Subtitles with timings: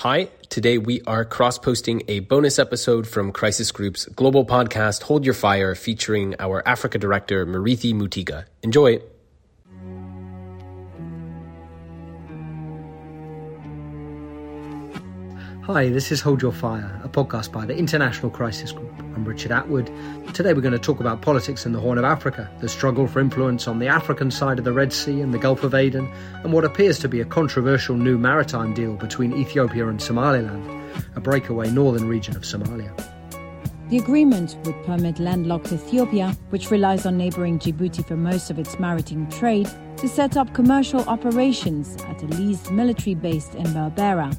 [0.00, 5.24] Hi, today we are cross posting a bonus episode from Crisis Group's global podcast Hold
[5.24, 8.44] Your Fire featuring our Africa director Murithi Mutiga.
[8.62, 9.00] Enjoy!
[15.64, 18.85] Hi, this is Hold Your Fire, a podcast by the International Crisis Group.
[19.16, 19.90] I'm Richard Atwood.
[20.34, 23.18] Today we're going to talk about politics in the Horn of Africa, the struggle for
[23.18, 26.12] influence on the African side of the Red Sea and the Gulf of Aden,
[26.44, 30.68] and what appears to be a controversial new maritime deal between Ethiopia and Somaliland,
[31.14, 32.92] a breakaway northern region of Somalia.
[33.88, 38.78] The agreement would permit landlocked Ethiopia, which relies on neighboring Djibouti for most of its
[38.78, 44.36] maritime trade, to set up commercial operations at a leased military base in Berbera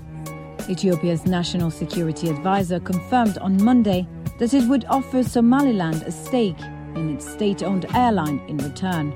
[0.69, 4.05] Ethiopia's national security advisor confirmed on Monday
[4.37, 6.59] that it would offer Somaliland a stake
[6.95, 9.13] in its state owned airline in return.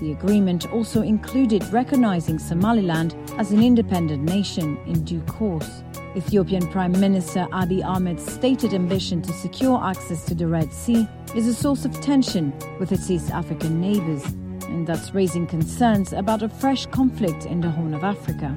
[0.00, 5.82] The agreement also included recognizing Somaliland as an independent nation in due course.
[6.16, 11.46] Ethiopian Prime Minister Abiy Ahmed's stated ambition to secure access to the Red Sea is
[11.46, 14.24] a source of tension with its East African neighbors,
[14.64, 18.56] and that's raising concerns about a fresh conflict in the Horn of Africa.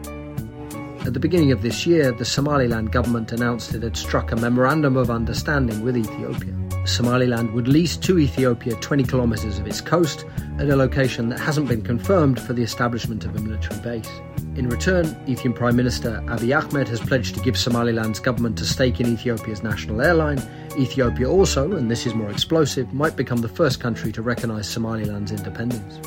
[1.05, 4.97] At the beginning of this year, the Somaliland government announced it had struck a memorandum
[4.97, 6.55] of understanding with Ethiopia.
[6.85, 10.25] Somaliland would lease to Ethiopia 20 kilometres of its coast
[10.57, 14.09] at a location that hasn't been confirmed for the establishment of a military base.
[14.55, 18.99] In return, Ethiopian Prime Minister Abiy Ahmed has pledged to give Somaliland's government a stake
[18.99, 20.41] in Ethiopia's national airline.
[20.75, 25.31] Ethiopia also, and this is more explosive, might become the first country to recognise Somaliland's
[25.31, 25.99] independence.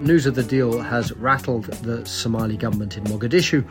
[0.00, 3.62] News of the deal has rattled the Somali government in Mogadishu,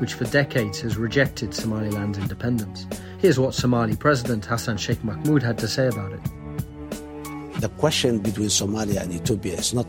[0.00, 2.88] which for decades has rejected Somaliland's independence.
[3.18, 6.20] Here's what Somali President Hassan Sheikh Mohamud had to say about it.
[7.60, 9.88] The question between Somalia and Ethiopia is not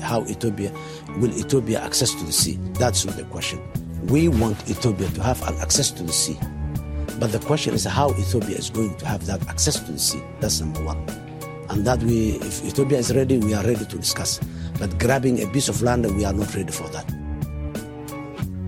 [0.00, 0.72] how Ethiopia
[1.18, 2.58] will Ethiopia access to the sea.
[2.72, 3.60] That's not the question.
[4.06, 6.38] We want Ethiopia to have an access to the sea.
[7.20, 10.22] But the question is how Ethiopia is going to have that access to the sea.
[10.40, 11.25] That's number one.
[11.70, 14.40] And that we, if Ethiopia is ready, we are ready to discuss.
[14.78, 17.06] But grabbing a piece of land, we are not ready for that.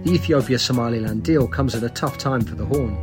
[0.04, 2.96] The Ethiopia Somaliland deal comes at a tough time for the Horn.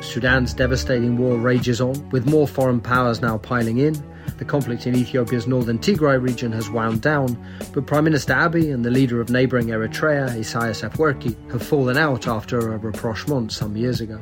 [0.00, 3.94] Sudan's devastating war rages on, with more foreign powers now piling in.
[4.38, 7.36] The conflict in Ethiopia's northern Tigray region has wound down,
[7.72, 12.26] but Prime Minister Abiy and the leader of neighbouring Eritrea, Isaias Afwerki, have fallen out
[12.26, 14.20] after a rapprochement some years ago.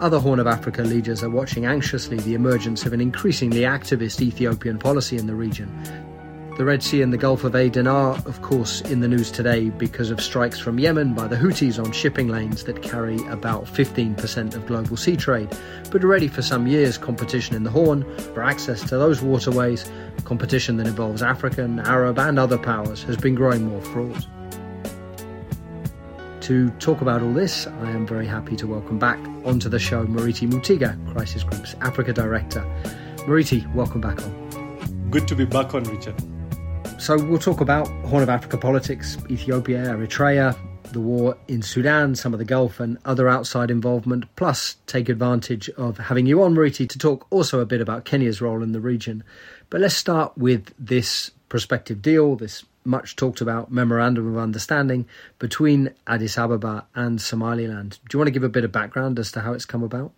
[0.00, 4.78] Other Horn of Africa leaders are watching anxiously the emergence of an increasingly activist Ethiopian
[4.78, 5.70] policy in the region,
[6.56, 9.68] the Red Sea and the Gulf of Aden are, of course, in the news today
[9.68, 14.54] because of strikes from Yemen by the Houthis on shipping lanes that carry about 15%
[14.54, 15.54] of global sea trade.
[15.90, 19.84] But already for some years, competition in the Horn for access to those waterways,
[20.24, 24.26] competition that involves African, Arab, and other powers, has been growing more fraught.
[26.46, 30.06] To talk about all this, I am very happy to welcome back onto the show
[30.06, 32.60] Murithi Mutiga, Crisis Group's Africa Director.
[33.26, 35.08] Murithi, welcome back on.
[35.10, 36.14] Good to be back on, Richard.
[37.00, 40.56] So we'll talk about Horn of Africa politics, Ethiopia, Eritrea,
[40.92, 45.68] the war in Sudan, some of the Gulf, and other outside involvement, plus take advantage
[45.70, 48.80] of having you on, Murithi, to talk also a bit about Kenya's role in the
[48.80, 49.24] region.
[49.68, 55.06] But let's start with this prospective deal, this much talked about memorandum of understanding
[55.38, 57.98] between Addis Ababa and Somaliland.
[58.08, 60.12] Do you want to give a bit of background as to how it's come about?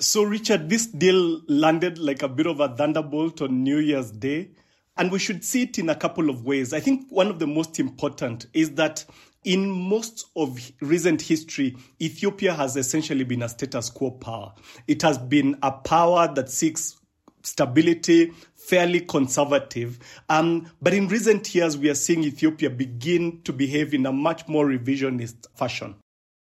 [0.00, 4.50] So, Richard, this deal landed like a bit of a thunderbolt on New Year's Day.
[4.96, 6.72] And we should see it in a couple of ways.
[6.72, 9.04] I think one of the most important is that
[9.44, 14.54] in most of recent history, Ethiopia has essentially been a status quo power.
[14.86, 16.96] It has been a power that seeks
[17.42, 18.32] stability,
[18.66, 19.98] fairly conservative.
[20.28, 24.48] Um, but in recent years, we are seeing Ethiopia begin to behave in a much
[24.48, 25.96] more revisionist fashion.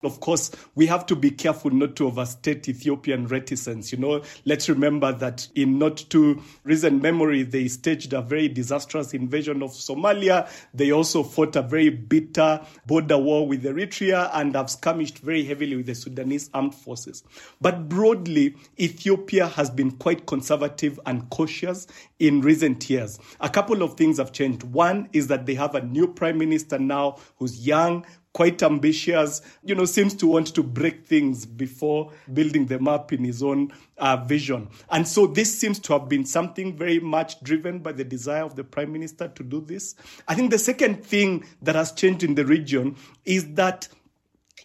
[0.04, 3.92] Of course, we have to be careful not to overstate Ethiopian reticence.
[3.92, 9.14] You know, let's remember that in not too recent memory, they staged a very disastrous
[9.14, 10.50] invasion of Somalia.
[10.74, 15.76] They also fought a very bitter border war with Eritrea and have skirmished very heavily
[15.76, 17.24] with the Sudanese armed forces.
[17.60, 21.86] But broadly, Ethiopia has been quite conservative and cautious
[22.18, 23.20] in recent years.
[23.40, 24.64] A couple of things have changed.
[24.64, 29.76] One is that they have a new prime minister now who's young, quite ambitious, you
[29.76, 34.18] know, seems to want to break things before building them up in his own uh,
[34.18, 34.70] vision.
[34.90, 38.56] And so this seems to have been something very much driven by the desire of
[38.56, 39.96] the prime minister to do this.
[40.28, 42.96] I think the second thing that has changed in the region
[43.26, 43.88] is that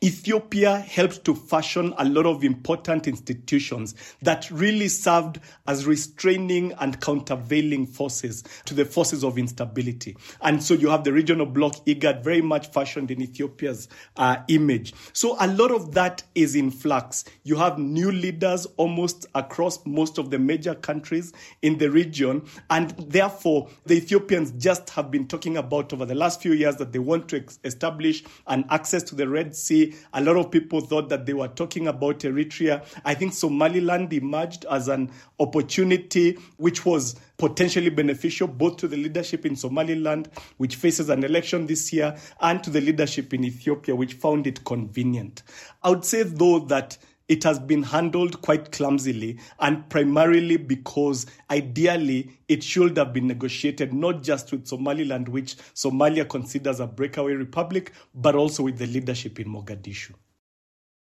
[0.03, 7.01] Ethiopia helped to fashion a lot of important institutions that really served as restraining and
[7.01, 10.17] countervailing forces to the forces of instability.
[10.43, 14.93] And so you have the regional bloc IGAD very much fashioned in Ethiopia's uh, image.
[15.13, 17.25] So a lot of that is in flux.
[17.45, 21.33] You have new leaders almost across most of the major countries
[21.63, 22.43] in the region.
[22.71, 26.93] And therefore, the Ethiopians just have been talking about over the last few years that
[26.93, 31.09] they want to establish an access to the Red Sea a lot of people thought
[31.09, 32.85] that they were talking about Eritrea.
[33.05, 39.45] I think Somaliland emerged as an opportunity which was potentially beneficial both to the leadership
[39.45, 44.15] in Somaliland, which faces an election this year, and to the leadership in Ethiopia, which
[44.15, 45.43] found it convenient.
[45.83, 46.97] I would say, though, that
[47.29, 53.93] it has been handled quite clumsily and primarily because ideally it should have been negotiated
[53.93, 59.41] not just with Somaliland, which Somalia considers a breakaway republic, but also with the leadership
[59.41, 60.13] in Mogadishu.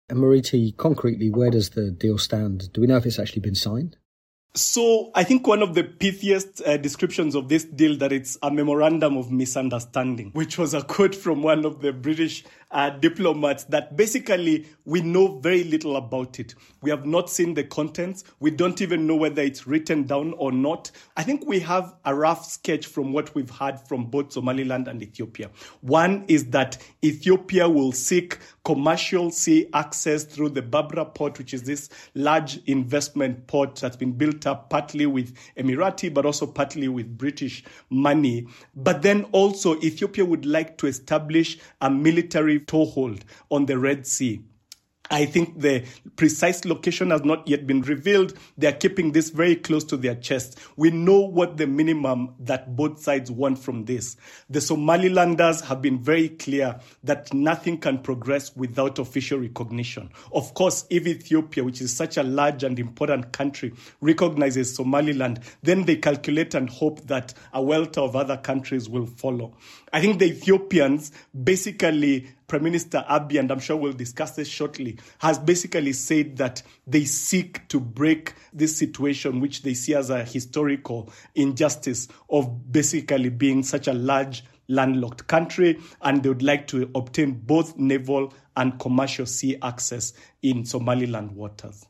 [0.10, 2.72] And Murithi, concretely, where does the deal stand?
[2.72, 3.98] Do we know if it's actually been signed?
[4.58, 8.50] So I think one of the pithiest uh, descriptions of this deal that it's a
[8.50, 13.96] memorandum of misunderstanding, which was a quote from one of the British uh, diplomats that
[13.96, 16.54] basically we know very little about it.
[16.82, 18.24] We have not seen the contents.
[18.40, 20.92] We don't even know whether it's written down or not.
[21.16, 25.02] I think we have a rough sketch from what we've heard from both Somaliland and
[25.02, 25.50] Ethiopia.
[25.82, 31.64] One is that Ethiopia will seek commercial sea access through the Berbera port, which is
[31.64, 37.18] this large investment port that's been built up partly with Emirati, but also partly with
[37.18, 38.46] British money.
[38.76, 44.42] But then also Ethiopia would like to establish a military toehold on the Red Sea.
[45.10, 48.34] I think the precise location has not yet been revealed.
[48.58, 50.60] They are keeping this very close to their chest.
[50.76, 54.18] We know what the minimum that both sides want from this.
[54.50, 60.10] The Somalilanders have been very clear that nothing can progress without official recognition.
[60.34, 65.86] Of course, if Ethiopia, which is such a large and important country, recognizes Somaliland, then
[65.86, 69.56] they calculate and hope that a welter of other countries will follow.
[69.94, 71.14] I think the Ethiopians
[71.44, 76.64] basically Prime Minister Abiy, and I'm sure we'll discuss this shortly, has basically said that
[76.86, 83.28] they seek to break this situation, which they see as a historical injustice of basically
[83.28, 88.80] being such a large landlocked country, and they would like to obtain both naval and
[88.80, 91.86] commercial sea access in Somaliland waters.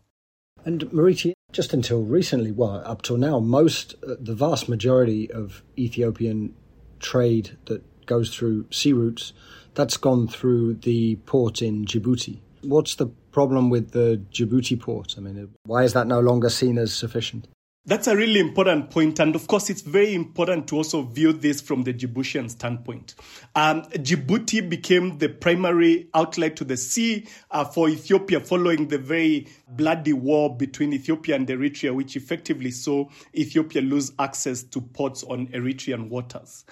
[0.66, 5.62] And Murithi, just until recently, well, up till now, most, uh, the vast majority of
[5.78, 6.56] Ethiopian
[7.00, 9.34] trade that goes through sea routes
[9.78, 12.40] that's gone through the port in Djibouti.
[12.64, 15.16] What's the problem with the Djibouti port?
[15.18, 17.48] I mean, why is that no longer seen as sufficient?
[17.88, 21.62] That's a really important point, and of course, it's very important to also view this
[21.62, 23.16] from the Djiboutian standpoint.
[23.56, 29.48] Um, Djibouti became the primary outlet to the sea uh, for Ethiopia following the very
[29.70, 35.48] bloody war between Ethiopia and Eritrea, which effectively saw Ethiopia lose access to ports on
[35.48, 36.66] Eritrean waters.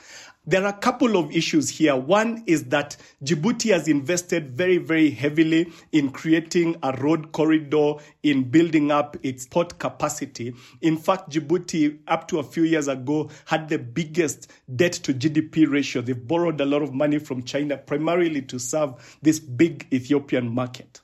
[0.48, 1.96] There are a couple of issues here.
[1.96, 8.44] One is that Djibouti has invested very, very heavily in creating a road corridor, in
[8.44, 10.54] building up its port capacity.
[10.82, 15.68] In fact, Djibouti, up to a few years ago, had the biggest debt to GDP
[15.68, 16.04] ratio.
[16.04, 21.02] They've borrowed a lot of money from China, primarily to serve this big Ethiopian market.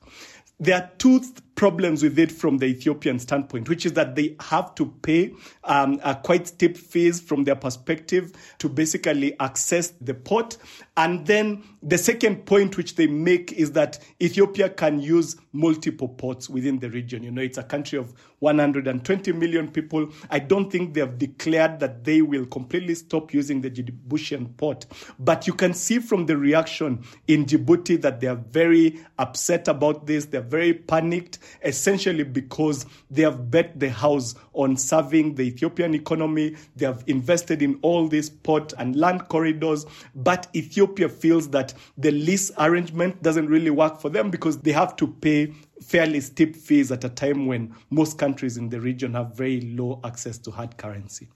[0.60, 1.24] There are two
[1.56, 5.34] problems with it from the Ethiopian standpoint, which is that they have to pay
[5.64, 10.58] um, a quite steep fees from their perspective to basically access the port.
[10.98, 16.50] And then the second point which they make is that Ethiopia can use multiple ports
[16.50, 17.24] within the region.
[17.24, 20.10] You know, it's a country of 120 million people.
[20.30, 24.86] I don't think they have declared that they will completely stop using the Djiboutian port.
[25.20, 30.08] But you can see from the reaction in Djibouti that they are very upset about
[30.08, 30.26] this.
[30.26, 36.56] They're very panicked essentially because they have bet the house on serving the Ethiopian economy.
[36.76, 42.12] They have invested in all these port and land corridors, but Ethiopia feels that the
[42.12, 46.92] lease arrangement doesn't really work for them because they have to pay fairly steep fees
[46.92, 50.78] at a time when most countries in the region have very low access to hard
[50.78, 51.30] currency.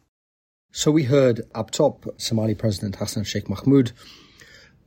[0.71, 3.93] So we heard up top Somali President Hassan Sheikh Mohamud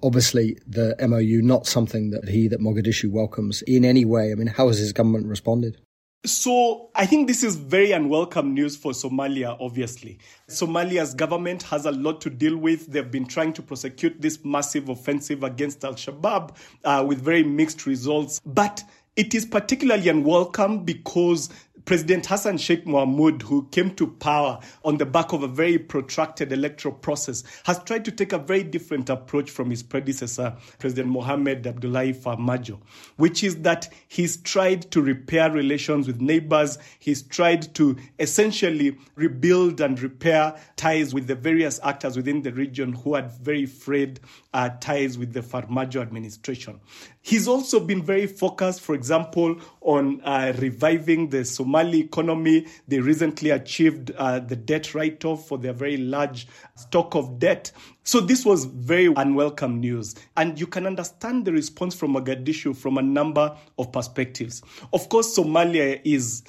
[0.03, 4.33] obviously the MOU not something that he, that Mogadishu welcomes in any way.
[4.33, 5.81] I mean, how has his government responded?
[6.27, 10.19] So I think this is very unwelcome news for Somalia, obviously.
[10.49, 12.87] Somalia's government has a lot to deal with.
[12.87, 17.87] They've been trying to prosecute this massive offensive against Al Shabaab uh, with very mixed
[17.87, 18.41] results.
[18.45, 18.83] But
[19.15, 21.51] it is particularly unwelcome because
[21.89, 26.53] President Hassan Sheikh Mohamud, who came to power on the back of a very protracted
[26.53, 31.67] electoral process, has tried to take a very different approach from his predecessor, President Mohamed
[31.67, 32.79] Abdullahi Farmajo,
[33.17, 36.77] which is that he's tried to repair relations with neighbors.
[36.99, 42.93] He's tried to essentially rebuild and repair ties with the various actors within the region
[42.93, 44.21] who had very frayed
[44.53, 46.81] uh, ties with the Farmajo administration.
[47.29, 52.67] He's also been very focused, for example, on uh, reviving the Somali economy.
[52.89, 57.71] They recently achieved uh, the debt write off for their very large stock of debt.
[58.03, 60.15] So this was very unwelcome news.
[60.39, 64.63] And you can understand the response from Mogadishu from a number of perspectives.
[64.95, 66.45] Of course, Somalia is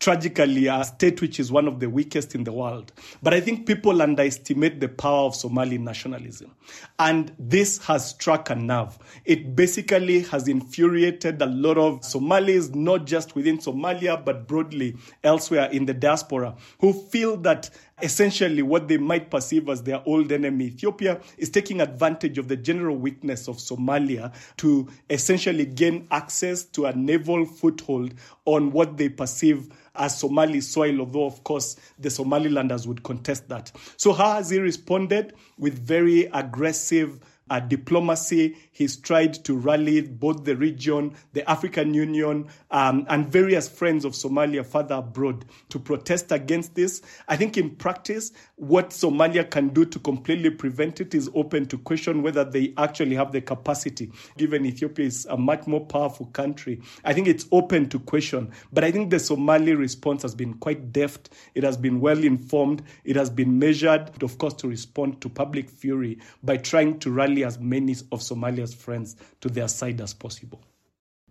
[0.00, 2.90] tragically a state which is one of the weakest in the world.
[3.22, 6.56] But I think people underestimate the power of Somali nationalism.
[6.98, 8.98] And this has struck a nerve.
[9.26, 15.70] It basically has infuriated a lot of Somalis, not just within Somalia, but broadly elsewhere
[15.70, 17.68] in the diaspora, who feel that
[18.02, 22.56] essentially what they might perceive as their old enemy, Ethiopia, is taking advantage of the
[22.56, 28.14] general weakness of Somalia to essentially gain access to a naval foothold
[28.46, 29.68] on what they perceive
[30.00, 33.70] as Somali soil, although, of course, the Somalilanders would contest that.
[33.96, 35.34] So, how has he responded?
[35.58, 37.20] With very aggressive
[37.58, 38.56] diplomacy.
[38.70, 44.12] He's tried to rally both the region, the African Union, um, and various friends of
[44.12, 47.02] Somalia further abroad to protest against this.
[47.26, 51.78] I think in practice, what Somalia can do to completely prevent it is open to
[51.78, 56.80] question whether they actually have the capacity, given Ethiopia is a much more powerful country.
[57.04, 58.52] I think it's open to question.
[58.72, 61.30] But I think the Somali response has been quite deft.
[61.54, 62.82] It has been well informed.
[63.04, 67.39] It has been measured, of course, to respond to public fury by trying to rally
[67.44, 70.62] as many of Somalia's friends to their side as possible.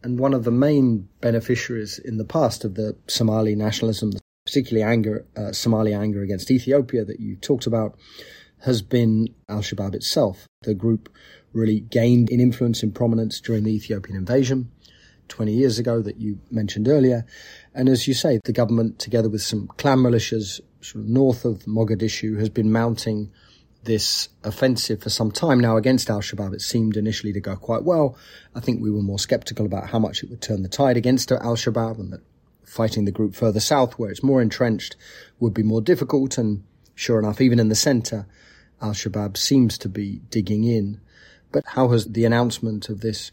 [0.03, 4.13] And one of the main beneficiaries in the past of the Somali nationalism,
[4.45, 7.97] particularly anger, uh, Somali anger against Ethiopia that you talked about,
[8.59, 10.47] has been Al Shabaab itself.
[10.61, 11.09] The group
[11.53, 14.71] really gained in influence and prominence during the Ethiopian invasion
[15.27, 17.25] 20 years ago that you mentioned earlier.
[17.73, 21.65] And as you say, the government, together with some clan militias sort of north of
[21.65, 23.31] Mogadishu, has been mounting
[23.83, 26.53] this offensive for some time now against Al Shabaab.
[26.53, 28.17] It seemed initially to go quite well.
[28.53, 31.31] I think we were more skeptical about how much it would turn the tide against
[31.31, 32.21] Al Shabaab and that
[32.65, 34.95] fighting the group further south, where it's more entrenched,
[35.39, 36.37] would be more difficult.
[36.37, 38.27] And sure enough, even in the center,
[38.81, 41.01] Al Shabaab seems to be digging in.
[41.51, 43.31] But how has the announcement of this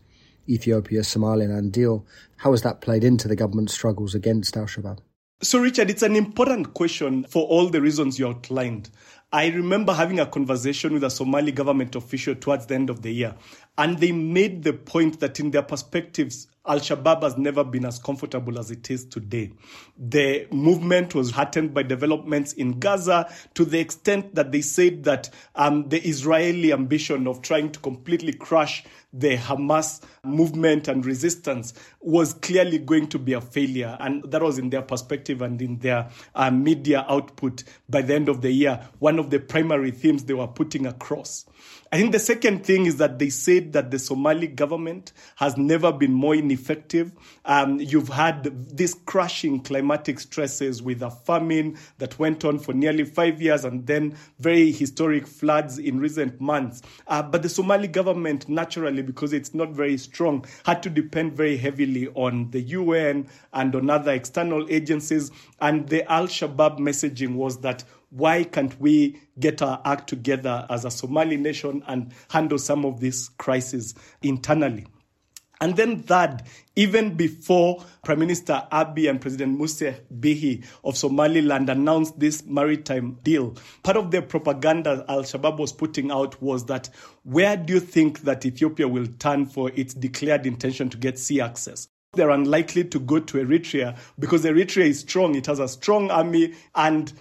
[0.49, 4.99] Ethiopia Somaliland deal, how has that played into the government's struggles against Al Shabaab?
[5.43, 8.89] So, Richard, it's an important question for all the reasons you outlined.
[9.33, 13.11] I remember having a conversation with a Somali government official towards the end of the
[13.11, 13.35] year,
[13.79, 17.99] and they made the point that in their perspectives, Al Shabaab has never been as
[17.99, 19.53] comfortable as it is today.
[19.97, 25.31] The movement was heartened by developments in Gaza to the extent that they said that
[25.55, 32.35] um, the Israeli ambition of trying to completely crush the Hamas movement and resistance was
[32.35, 33.97] clearly going to be a failure.
[34.01, 38.29] And that was in their perspective and in their uh, media output by the end
[38.29, 41.47] of the year, one of the primary themes they were putting across.
[41.93, 45.93] I think the second thing is that they said that the Somali government has never
[45.93, 47.13] been more ineffective.
[47.45, 53.05] Um, you've had these crushing climatic stresses with a famine that went on for nearly
[53.05, 56.83] five years and then very historic floods in recent months.
[57.07, 61.57] Uh, but the Somali government, naturally, because it's not very strong, had to depend very
[61.57, 65.31] heavily on the UN and on other external agencies.
[65.61, 67.85] And the Al Shabaab messaging was that
[68.17, 72.99] why can't we get our act together as a Somali nation and handle some of
[72.99, 74.87] these crises internally?
[75.61, 76.43] And then third,
[76.77, 83.55] even before Prime Minister Abiy and President Musa Bihi of Somaliland announced this maritime deal,
[83.83, 86.91] part of the propaganda Al Shabaab was putting out was that
[87.23, 91.41] where do you think that Ethiopia will turn for its declared intention to get sea
[91.41, 91.89] access?
[92.13, 95.35] They're unlikely to go to Eritrea because Eritrea is strong.
[95.35, 97.13] It has a strong army and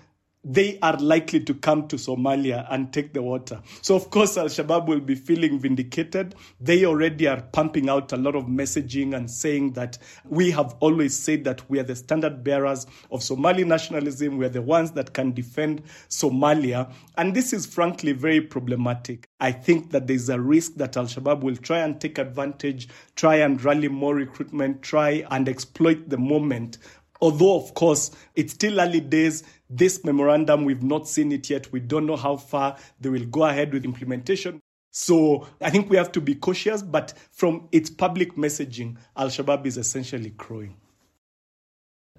[0.45, 3.61] they are likely to come to Somalia and take the water.
[3.81, 6.35] So, of course, Al Shabaab will be feeling vindicated.
[6.61, 11.17] They already are pumping out a lot of messaging and saying that we have always
[11.17, 14.37] said that we are the standard bearers of Somali nationalism.
[14.37, 16.93] We are the ones that can defend Somalia.
[17.17, 19.27] And this is frankly very problematic.
[19.39, 23.37] I think that there's a risk that Al Shabaab will try and take advantage, try
[23.37, 26.77] and rally more recruitment, try and exploit the moment
[27.21, 29.43] Although, of course, it's still early days.
[29.69, 31.71] This memorandum, we've not seen it yet.
[31.71, 34.61] We don't know how far they will go ahead with implementation.
[34.91, 39.65] So I think we have to be cautious, but from its public messaging, Al Shabaab
[39.65, 40.77] is essentially crowing.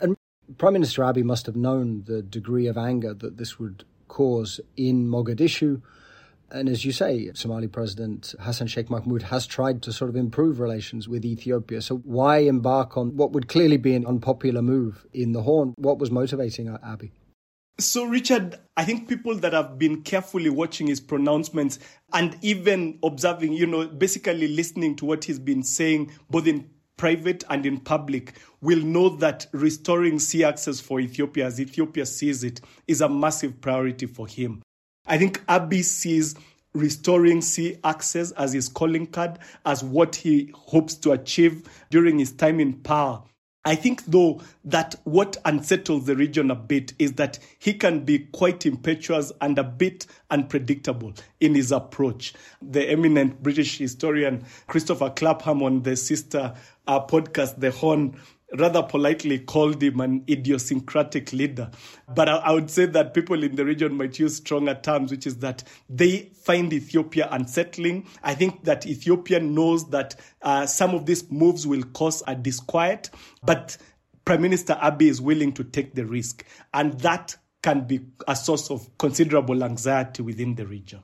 [0.00, 0.17] And
[0.59, 5.09] Prime Minister Abiy must have known the degree of anger that this would cause in
[5.09, 5.81] Mogadishu.
[6.50, 10.61] And as you say, Somali President Hassan Sheikh Mohamud has tried to sort of improve
[10.61, 11.83] relations with Ethiopia.
[11.83, 15.75] So why embark on what would clearly be an unpopular move in the Horn?
[15.76, 17.11] What was motivating Abiy?
[17.79, 21.79] So, Richard, I think people that have been carefully watching his pronouncements
[22.15, 27.45] and even observing, you know, basically listening to what he's been saying, both in private
[27.50, 32.62] and in public, will know that restoring sea access for Ethiopia, as Ethiopia sees it,
[32.87, 34.62] is a massive priority for him.
[35.06, 36.34] I think Abiy sees
[36.75, 42.32] restoring sea access as his calling card, as what he hopes to achieve during his
[42.32, 43.22] time in power.
[43.64, 48.20] I think, though, that what unsettles the region a bit is that he can be
[48.20, 52.32] quite impetuous and a bit unpredictable in his approach.
[52.62, 56.54] The eminent British historian Christopher Clapham on the sister
[56.86, 58.16] uh, podcast, The Horn,
[58.55, 61.71] rather politely called him an idiosyncratic leader.
[62.15, 65.26] But I, I, would say that people in the region might use stronger terms, which
[65.26, 68.07] is that they find Ethiopia unsettling.
[68.23, 73.11] I think that Ethiopia knows that uh, some of these moves will cause a disquiet,
[73.43, 73.76] but
[74.25, 76.45] Prime Minister Abiy is willing to take the risk.
[76.73, 81.00] And that can be a source of considerable anxiety within the region.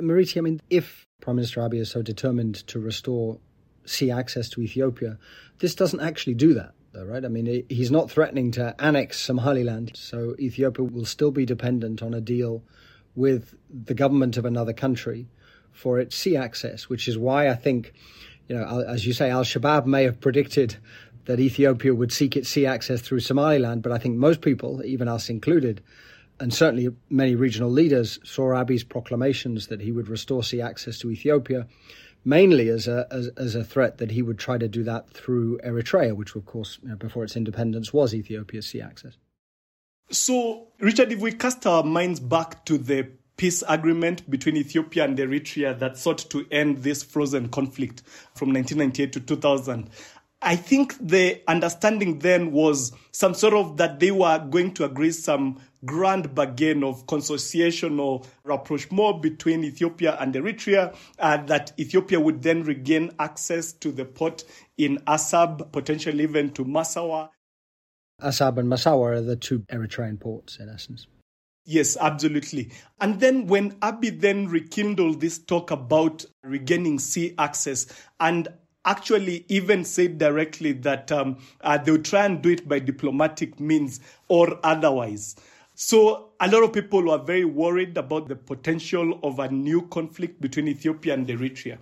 [0.00, 3.38] Murithi, I mean, if Prime Minister Abiy is so determined to restore
[3.84, 5.18] sea access to Ethiopia.
[5.58, 7.24] This doesn't actually do that, though, right?
[7.24, 12.14] I mean, he's not threatening to annex Somaliland, so Ethiopia will still be dependent on
[12.14, 12.62] a deal
[13.14, 15.28] with the government of another country
[15.72, 17.92] for its sea access, which is why I think,
[18.48, 20.76] you know, as you say, Al Shabaab may have predicted
[21.26, 25.08] that Ethiopia would seek its sea access through Somaliland, but I think most people, even
[25.08, 25.82] us included,
[26.38, 31.10] and certainly many regional leaders, saw Abiy's proclamations that he would restore sea access to
[31.10, 31.66] Ethiopia
[32.24, 35.58] mainly as a as, as, a threat that he would try to do that through
[35.58, 39.16] Eritrea, which of course you know, before its independence was Ethiopia's sea access.
[40.10, 43.08] So, Richard, if we cast our minds back to the
[43.40, 48.02] peace agreement between Ethiopia and Eritrea that sought to end this frozen conflict
[48.34, 49.88] from 1998 to 2000.
[50.42, 55.10] I think the understanding then was some sort of that they were going to agree
[55.10, 62.42] some grand bargain of consociation or rapprochement between Ethiopia and Eritrea, uh, that Ethiopia would
[62.42, 64.44] then regain access to the port
[64.78, 67.28] in Assab, potentially even to Massawa.
[68.22, 71.06] Assab and Massawa are the two Eritrean ports, in essence.
[71.66, 72.70] Yes, absolutely.
[73.00, 77.86] And then when Abiy then rekindled this talk about regaining sea access
[78.18, 78.48] and
[78.84, 83.60] actually even said directly that um, uh, they would try and do it by diplomatic
[83.60, 85.36] means or otherwise.
[85.74, 90.40] So a lot of people were very worried about the potential of a new conflict
[90.40, 91.78] between Ethiopia and Eritrea.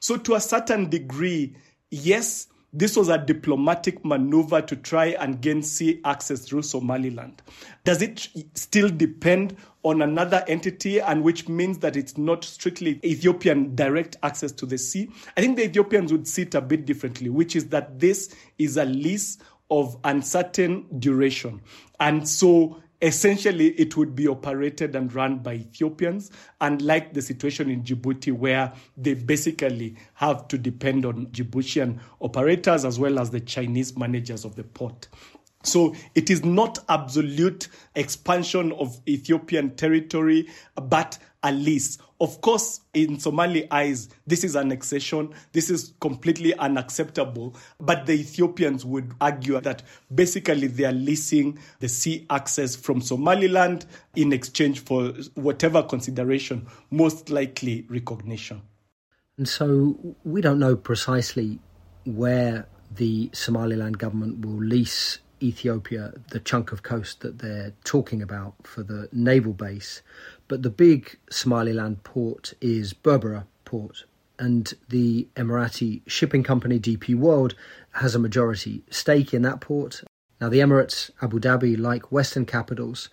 [0.00, 1.56] So to a certain degree,
[1.90, 7.42] yes, this was a diplomatic maneuver to try and gain sea access through Somaliland.
[7.84, 13.74] Does it still depend on another entity, and which means that it's not strictly Ethiopian
[13.74, 15.08] direct access to the sea?
[15.36, 18.76] I think the Ethiopians would see it a bit differently, which is that this is
[18.76, 19.38] a lease
[19.70, 21.60] of uncertain duration.
[21.98, 27.82] And so essentially it would be operated and run by Ethiopians, unlike the situation in
[27.82, 33.96] Djibouti, where they basically have to depend on Djiboutian operators as well as the Chinese
[33.96, 35.08] managers of the port.
[35.62, 41.98] So it is not absolute expansion of Ethiopian territory, but a lease.
[42.20, 45.34] Of course, in Somali eyes, this is annexation.
[45.52, 47.56] This is completely unacceptable.
[47.78, 49.82] But the Ethiopians would argue that
[50.14, 57.30] basically they are leasing the sea access from Somaliland in exchange for whatever consideration, most
[57.30, 58.62] likely recognition.
[59.38, 61.58] And so we don't know precisely
[62.04, 68.54] where the Somaliland government will lease Ethiopia the chunk of coast that they're talking about
[68.64, 70.02] for the naval base.
[70.48, 74.04] But the big Somaliland port is Berbera port,
[74.38, 77.54] and the Emirati shipping company DP World
[77.92, 80.02] has a majority stake in that port.
[80.40, 83.10] Now, the Emirates, Abu Dhabi, like Western capitals,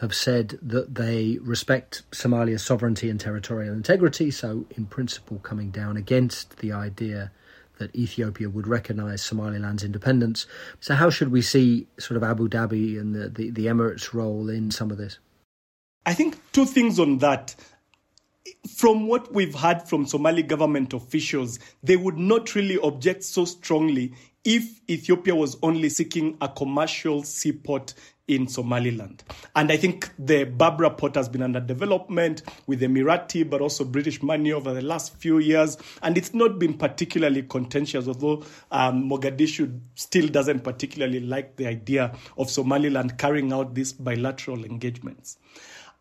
[0.00, 5.96] have said that they respect Somalia's sovereignty and territorial integrity, so in principle, coming down
[5.96, 7.30] against the idea
[7.78, 10.46] that Ethiopia would recognize Somaliland's independence.
[10.80, 14.48] So, how should we see sort of Abu Dhabi and the, the, the Emirates' role
[14.48, 15.18] in some of this?
[16.04, 17.54] I think two things on that.
[18.76, 24.12] From what we've heard from Somali government officials, they would not really object so strongly
[24.44, 27.94] if Ethiopia was only seeking a commercial seaport
[28.28, 29.22] in Somaliland.
[29.54, 33.84] And I think the Berbera port has been under development with the Emirati, but also
[33.84, 35.78] British money over the last few years.
[36.02, 42.16] And it's not been particularly contentious, although um, Mogadishu still doesn't particularly like the idea
[42.36, 45.38] of Somaliland carrying out these bilateral engagements.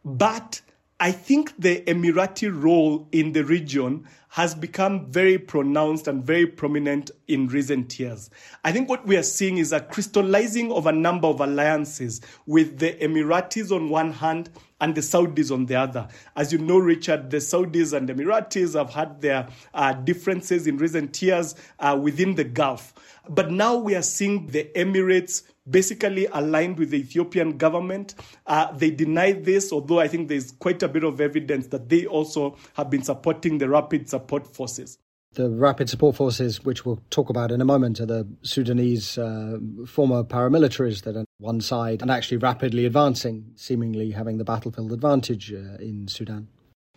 [0.04, 0.62] But
[1.00, 7.12] I think the Emirati role in the region has become very pronounced and very prominent
[7.28, 8.30] in recent years.
[8.64, 12.80] I think what we are seeing is a crystallizing of a number of alliances with
[12.80, 16.08] the Emiratis on one hand and the Saudis on the other.
[16.38, 21.22] As you know, Richard, the Saudis and Emiratis have had their uh, differences in recent
[21.22, 22.94] years uh, within the Gulf.
[23.28, 28.16] But now we are seeing the Emirates basically aligned with the Ethiopian government.
[28.46, 32.06] Uh, they deny this, although I think there's quite a bit of evidence that they
[32.06, 34.98] also have been supporting the rapid support forces.
[35.34, 39.58] The rapid support forces, which we'll talk about in a moment, are the Sudanese uh,
[39.86, 44.94] former paramilitaries that are on one side and actually rapidly advancing, seemingly having the battlefield
[44.94, 46.48] advantage uh, in Sudan.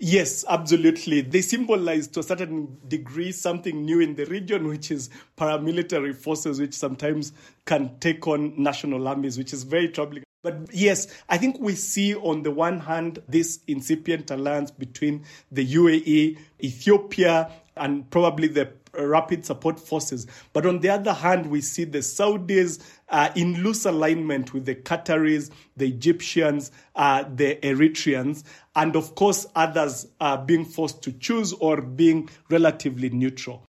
[0.01, 1.23] Yes, absolutely.
[1.23, 6.61] They symbolize to a certain degree something new in the region, which is paramilitary forces,
[6.61, 7.33] which sometimes
[7.67, 10.23] can take on national armies, which is very troubling.
[10.45, 15.67] But yes, I think we see on the one hand this incipient alliance between the
[15.67, 20.27] UAE, Ethiopia, and probably the rapid support forces.
[20.53, 24.75] But on the other hand, we see the Saudis uh, in loose alignment with the
[24.75, 31.53] Qataris, the Egyptians, uh, the Eritreans, and of course, others uh, being forced to choose
[31.55, 33.65] or being relatively neutral.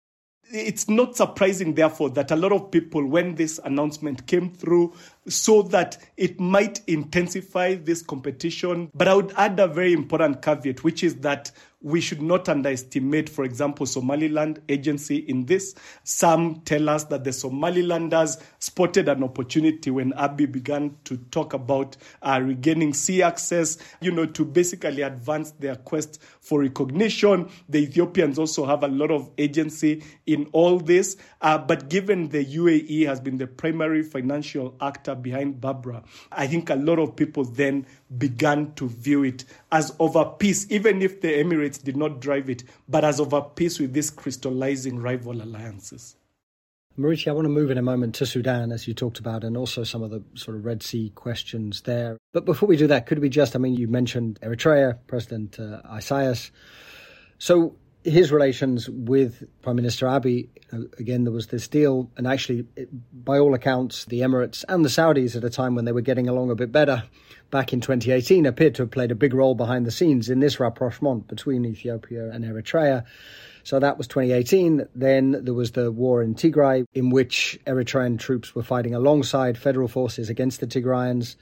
[0.50, 4.94] It's not surprising, therefore, that a lot of people, when this announcement came through,
[5.28, 8.90] saw that it might intensify this competition.
[8.94, 13.28] But I would add a very important caveat, which is that we should not underestimate,
[13.28, 15.76] for example, Somaliland agency in this.
[16.02, 21.96] Some tell us that the Somalilanders spotted an opportunity when Abiy began to talk about
[22.22, 27.48] uh, regaining sea access, you know, to basically advance their quest for recognition.
[27.68, 31.16] The Ethiopians also have a lot of agency in all this.
[31.40, 36.70] Uh, but given the UAE has been the primary financial actor behind Berbera, I think
[36.70, 40.34] a lot of people then began to view it as of a
[40.70, 44.98] even if the Emirates did not drive it, but as of a with these crystallizing
[44.98, 46.16] rival alliances.
[46.98, 49.56] Murithi, I want to move in a moment to Sudan, as you talked about, and
[49.56, 52.18] also some of the sort of Red Sea questions there.
[52.32, 55.80] But before we do that, could we just, I mean, you mentioned Eritrea, President uh,
[55.86, 56.50] Isaias.
[57.38, 57.76] So
[58.08, 62.66] his relations with Prime Minister Abiy, uh, again, there was this deal, and actually,
[63.12, 66.28] by all accounts, the Emirates and the Saudis at a time when they were getting
[66.28, 67.04] along a bit better
[67.50, 70.60] back in 2018 appeared to have played a big role behind the scenes in this
[70.60, 73.04] rapprochement between Ethiopia and Eritrea.
[73.64, 74.86] So that was 2018.
[74.94, 79.88] Then there was the war in Tigray, in which Eritrean troops were fighting alongside federal
[79.88, 81.36] forces against the Tigrayans.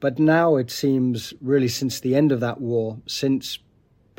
[0.00, 3.58] But now it seems, really, since the end of that war, since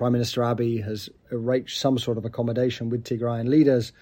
[0.02, 3.94] Prime Minister Abiy has reached some sort of accommodation with Tigrayan leaders,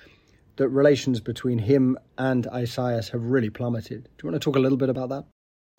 [0.56, 4.04] that relations between him and Isaias have really plummeted.
[4.04, 5.26] Do you want to talk a little bit about that?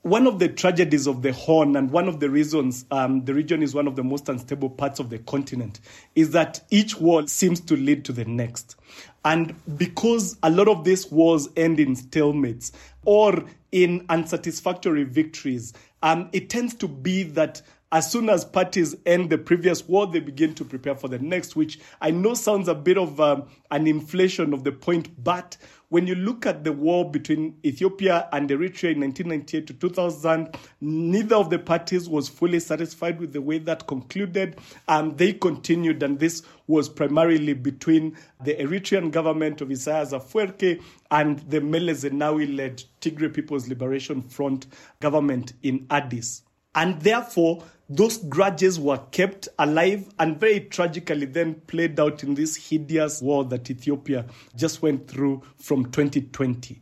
[0.02, 3.62] One of the tragedies of the Horn, and one of the reasons um, the region
[3.62, 5.80] is one of the most unstable parts of the continent,
[6.14, 8.76] is that each war seems to lead to the next.
[9.24, 12.72] And because a lot of these wars end in stalemates
[13.06, 19.30] or in unsatisfactory victories, um, it tends to be that as soon as parties end
[19.30, 22.74] the previous war, they begin to prepare for the next, which I know sounds a
[22.74, 25.56] bit of um, an inflation of the point, but
[25.90, 31.34] when you look at the war between Ethiopia and Eritrea in 1998 to 2000, neither
[31.34, 34.56] of the parties was fully satisfied with the way that concluded.
[34.86, 41.40] Um, they continued, and this was primarily between the Eritrean government of Isaias Afwerki and
[41.50, 44.68] the Meles Zenawi led Tigray People's Liberation Front
[45.00, 46.42] government in Addis.
[46.72, 52.54] And therefore, those grudges were kept alive and very tragically then played out in this
[52.54, 54.26] hideous war that Ethiopia
[54.56, 56.80] just went through from 2020.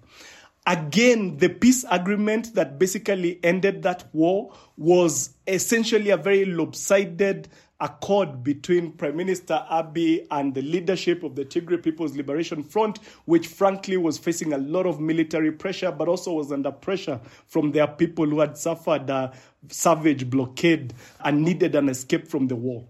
[0.66, 7.48] Again, the peace agreement that basically ended that war was essentially a very lopsided
[7.80, 13.46] accord between Prime Minister Abiy and the leadership of the Tigray People's Liberation Front, which
[13.46, 17.86] frankly was facing a lot of military pressure, but also was under pressure from their
[17.86, 19.32] people who had suffered a
[19.68, 22.84] savage blockade and needed an escape from the war.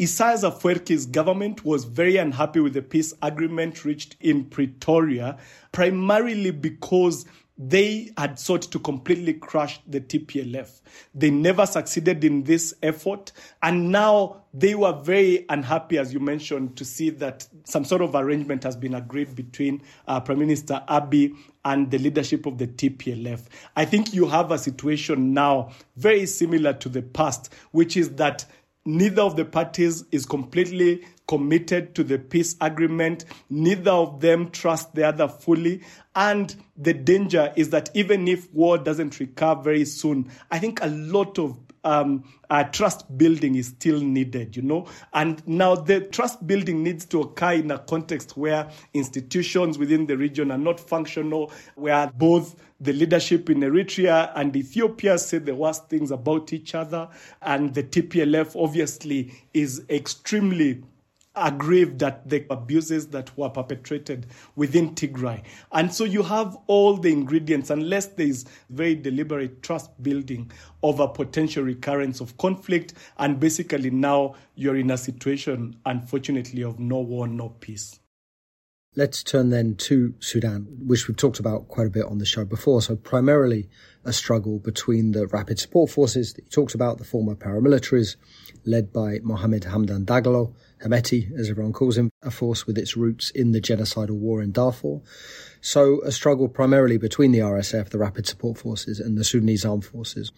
[0.00, 5.36] Isaias Afwerki's government was very unhappy with the peace agreement reached in Pretoria,
[5.70, 7.26] primarily because
[7.58, 10.80] they had sought to completely crush the TPLF.
[11.14, 13.32] They never succeeded in this effort.
[13.62, 18.14] And now they were very unhappy, as you mentioned, to see that some sort of
[18.14, 23.42] arrangement has been agreed between uh, Prime Minister Abiy and the leadership of the TPLF.
[23.76, 28.44] I think you have a situation now very similar to the past, which is that
[28.84, 33.24] neither of the parties is completely committed to the peace agreement.
[33.48, 35.80] Neither of them trust the other fully.
[36.14, 40.88] And the danger is that even if war doesn't recover very soon, I think a
[40.88, 44.86] lot of um, uh, trust building is still needed, you know.
[45.14, 50.18] And now the trust building needs to occur in a context where institutions within the
[50.18, 55.88] region are not functional, where both the leadership in Eritrea and Ethiopia say the worst
[55.88, 57.08] things about each other,
[57.40, 60.82] and the TPLF obviously is extremely
[61.34, 65.42] aggrieved at the abuses that were perpetrated within Tigray.
[65.72, 70.50] And so you have all the ingredients, unless there is very deliberate trust building
[70.82, 72.94] a potential recurrence of conflict.
[73.18, 77.98] And basically, now you're in a situation, unfortunately, of no war, no peace.
[78.94, 82.44] Let's turn then to Sudan, which we've talked about quite a bit on the show
[82.44, 82.82] before.
[82.82, 83.70] So, primarily
[84.04, 88.16] a struggle between the rapid support forces that you talked about, the former paramilitaries
[88.66, 93.30] led by Mohammed Hamdan Dagalo, Hemeti, as everyone calls him, a force with its roots
[93.30, 95.00] in the genocidal war in Darfur.
[95.60, 99.84] So a struggle primarily between the RSF, the Rapid Support Forces, and the Sudanese Armed
[99.84, 100.32] Forces.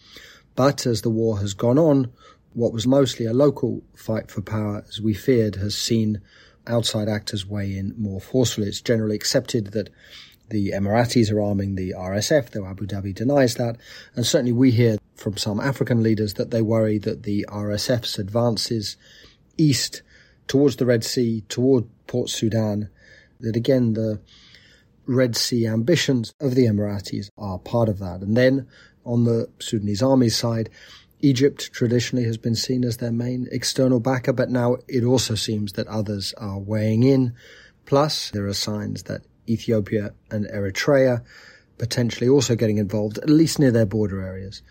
[0.54, 2.12] But as the war has gone on,
[2.52, 6.20] what was mostly a local fight for power, as we feared, has seen
[6.66, 8.68] outside actors weigh in more forcefully.
[8.68, 9.90] It's generally accepted that
[10.50, 13.76] the Emiratis are arming the RSF, though Abu Dhabi denies that.
[14.14, 18.96] And certainly we hear from some African leaders that they worry that the RSF's advances
[19.56, 20.02] east
[20.46, 22.88] towards the Red Sea, toward Port Sudan,
[23.40, 24.20] that again the
[25.06, 28.20] Red Sea ambitions of the Emiratis are part of that.
[28.20, 28.66] And then
[29.04, 30.70] on the Sudanese army side,
[31.20, 35.72] Egypt traditionally has been seen as their main external backer, but now it also seems
[35.72, 37.34] that others are weighing in.
[37.86, 41.22] Plus, there are signs that Ethiopia and Eritrea
[41.78, 44.62] potentially also getting involved, at least near their border areas.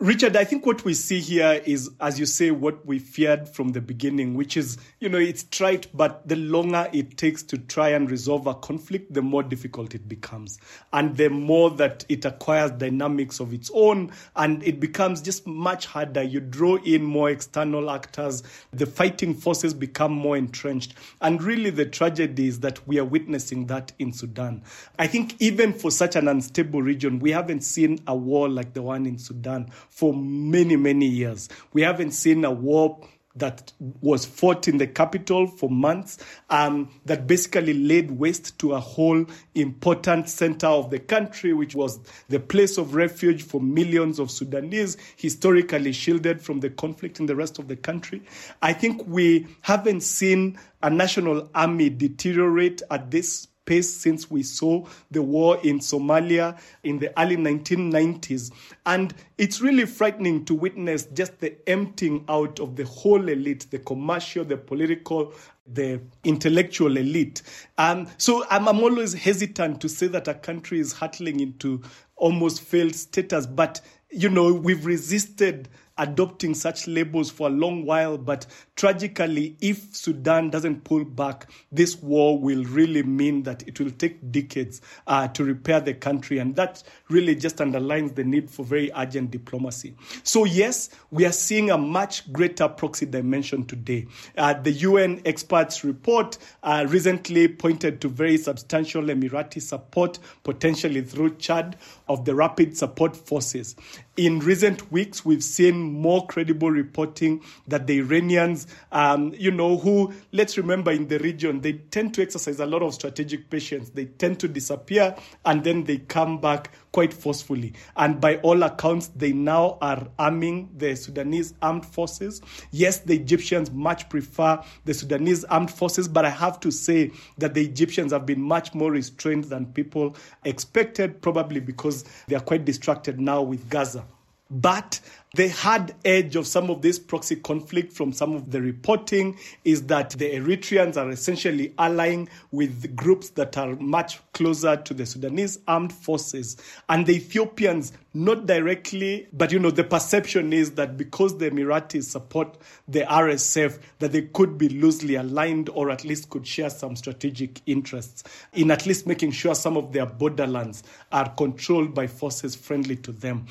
[0.00, 3.72] Richard, I think what we see here is, as you say, what we feared from
[3.72, 7.90] the beginning, which is, you know, it's trite, but the longer it takes to try
[7.90, 10.58] and resolve a conflict, the more difficult it becomes.
[10.94, 15.84] And the more that it acquires dynamics of its own, and it becomes just much
[15.84, 16.22] harder.
[16.22, 20.94] You draw in more external actors, the fighting forces become more entrenched.
[21.20, 24.62] And really, the tragedy is that we are witnessing that in Sudan.
[24.98, 28.80] I think even for such an unstable region, we haven't seen a war like the
[28.80, 31.48] one in Sudan for many, many years.
[31.72, 32.98] We haven't seen a war
[33.36, 36.18] that was fought in the capital for months,
[36.50, 39.24] um, that basically laid waste to a whole
[39.54, 44.96] important center of the country, which was the place of refuge for millions of Sudanese,
[45.16, 48.22] historically shielded from the conflict in the rest of the country.
[48.62, 54.84] I think we haven't seen a national army deteriorate at this pace since we saw
[55.12, 58.50] the war in Somalia in the early 1990s.
[58.84, 63.78] And it's really frightening to witness just the emptying out of the whole elite, the
[63.78, 65.32] commercial, the political,
[65.72, 67.42] the intellectual elite.
[67.78, 71.80] Um, so I'm, I'm always hesitant to say that a country is hurtling into
[72.16, 73.80] almost failed status, but
[74.10, 75.68] you know, we've resisted
[76.00, 81.96] adopting such labels for a long while, but tragically, if Sudan doesn't pull back, this
[82.02, 86.38] war will really mean that it will take decades uh, to repair the country.
[86.38, 89.94] And that really just underlines the need for very urgent diplomacy.
[90.22, 94.06] So, yes, we are seeing a much greater proxy dimension today.
[94.38, 101.36] Uh, the UN experts report uh, recently pointed to very substantial Emirati support, potentially through
[101.36, 101.76] Chad,
[102.08, 103.76] of the rapid support forces.
[104.20, 110.12] In recent weeks, we've seen more credible reporting that the Iranians, um, you know, who,
[110.30, 113.88] let's remember in the region, they tend to exercise a lot of strategic patience.
[113.88, 117.72] They tend to disappear and then they come back quite forcefully.
[117.96, 122.40] And by all accounts, they now are arming the Sudanese armed forces.
[122.70, 127.54] Yes, the Egyptians much prefer the Sudanese armed forces, but I have to say that
[127.54, 132.64] the Egyptians have been much more restrained than people expected, probably because they are quite
[132.64, 134.04] distracted now with Gaza.
[134.50, 135.00] But
[135.36, 139.86] the hard edge of some of this proxy conflict from some of the reporting is
[139.86, 145.60] that the Eritreans are essentially allying with groups that are much closer to the Sudanese
[145.68, 146.56] armed forces.
[146.88, 152.04] And the Ethiopians, not directly, but you know, the perception is that because the Emiratis
[152.04, 152.58] support
[152.88, 157.60] the RSF, that they could be loosely aligned or at least could share some strategic
[157.66, 160.82] interests in at least making sure some of their borderlands
[161.12, 163.46] are controlled by forces friendly to them.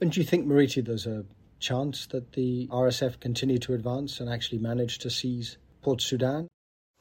[0.00, 1.24] And do you think, Murithi, there's a
[1.58, 6.48] chance that the RSF continue to advance and actually manage to seize Port Sudan?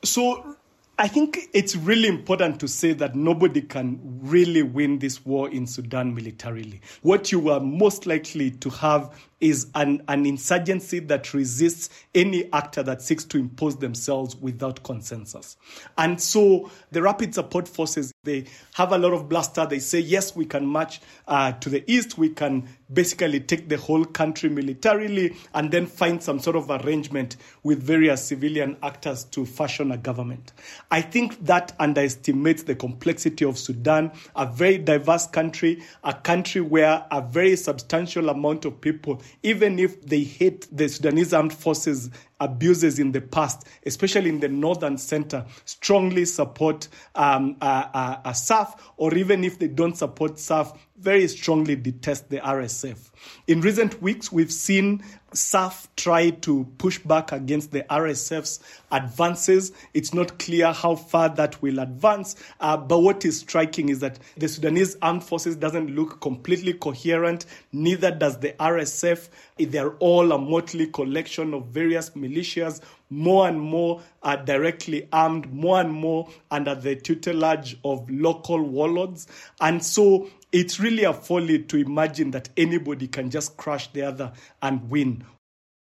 [0.04, 0.56] So
[0.98, 5.68] I think it's really important to say that nobody can really win this war in
[5.68, 6.80] Sudan militarily.
[7.02, 12.82] What you are most likely to have is an, an insurgency that resists any actor
[12.84, 15.58] that seeks to impose themselves without consensus.
[15.98, 18.46] And so the rapid support forces, they
[18.76, 19.66] have a lot of bluster.
[19.66, 22.18] They say, yes, we can march uh, to the east.
[22.18, 27.36] We can basically take the whole country militarily and then find some sort of arrangement
[27.64, 30.54] with various civilian actors to fashion a government.
[30.92, 37.06] I think that underestimates the complexity of Sudan, a very diverse country, a country where
[37.12, 42.10] a very substantial amount of people even if they hate the Sudanese armed forces
[42.40, 48.32] abuses in the past, especially in the northern center, strongly support um, uh, uh, uh,
[48.32, 53.12] SAF, or even if they don't support SAF, very strongly detest the RSF.
[53.48, 55.04] In recent weeks, we've seen
[55.34, 59.74] SAF try to push back against the RSF's advances.
[59.94, 64.20] It's not clear how far that will advance, uh, but what is striking is that
[64.38, 67.46] the Sudanese armed forces doesn't look completely coherent.
[67.74, 69.30] Neither does the RSF.
[69.58, 72.82] They're all a motley collection of various militias.
[73.16, 79.28] More and more are directly armed, more and more under the tutelage of local warlords.
[79.62, 84.34] And so it's really a folly to imagine that anybody can just crush the other
[84.62, 85.24] and win.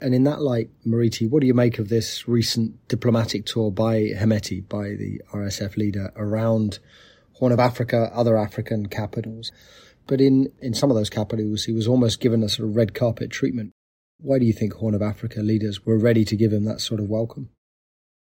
[0.01, 4.11] And in that light, Murithi, what do you make of this recent diplomatic tour by
[4.17, 6.79] Hemeti, by the RSF leader, around
[7.33, 9.51] Horn of Africa, other African capitals?
[10.07, 12.93] But in, in some of those capitals, he was almost given a sort of red
[12.93, 13.71] carpet treatment.
[14.21, 16.99] Why do you think Horn of Africa leaders were ready to give him that sort
[16.99, 17.49] of welcome?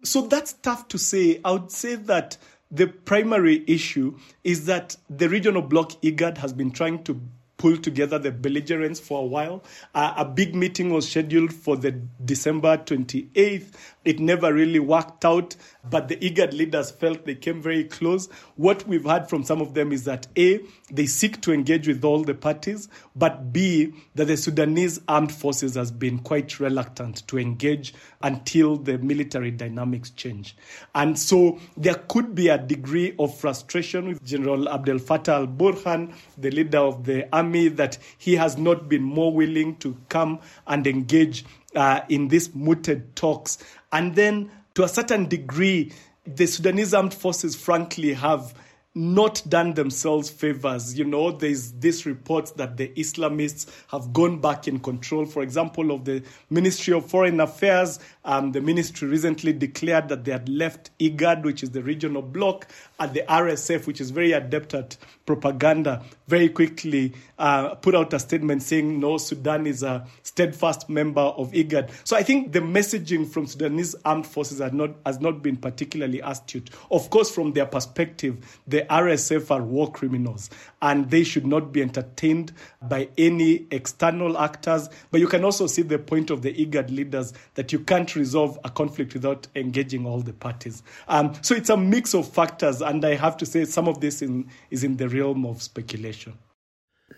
[0.04, 1.40] So that's tough to say.
[1.44, 2.36] I would say that
[2.70, 7.20] the primary issue is that the regional bloc IGAD has been trying to
[7.60, 9.62] pull together the belligerents for a while.
[9.94, 11.92] Uh, a big meeting was scheduled for the
[12.24, 13.74] December 28th.
[14.04, 15.56] It never really worked out,
[15.88, 18.28] but the IGAD leaders felt they came very close.
[18.56, 20.60] What we've heard from some of them is that A,
[20.90, 25.74] they seek to engage with all the parties, but B, that the Sudanese armed forces
[25.74, 30.56] has been quite reluctant to engage until the military dynamics change.
[30.94, 36.14] And so there could be a degree of frustration with General Abdel Fattah al Burhan,
[36.38, 40.86] the leader of the army, that he has not been more willing to come and
[40.86, 43.58] engage uh, in these mooted talks.
[43.92, 45.92] And then, to a certain degree,
[46.24, 48.54] the Sudanese armed forces, frankly, have
[48.94, 50.98] not done themselves favors.
[50.98, 55.92] You know, there's this report that the Islamists have gone back in control, for example,
[55.92, 58.00] of the Ministry of Foreign Affairs.
[58.24, 62.66] Um, the ministry recently declared that they had left IGAD, which is the regional bloc,
[62.98, 68.18] and the RSF, which is very adept at propaganda, very quickly uh, put out a
[68.18, 71.90] statement saying, no, Sudan is a steadfast member of IGAD.
[72.04, 76.68] So I think the messaging from Sudanese armed forces not, has not been particularly astute.
[76.90, 80.50] Of course, from their perspective, the RSF are war criminals
[80.82, 84.90] and they should not be entertained by any external actors.
[85.10, 88.58] But you can also see the point of the IGAD leaders that you can't resolve
[88.64, 90.82] a conflict without engaging all the parties.
[91.08, 94.20] Um, so it's a mix of factors, and I have to say some of this
[94.20, 96.34] in, is in the realm of speculation.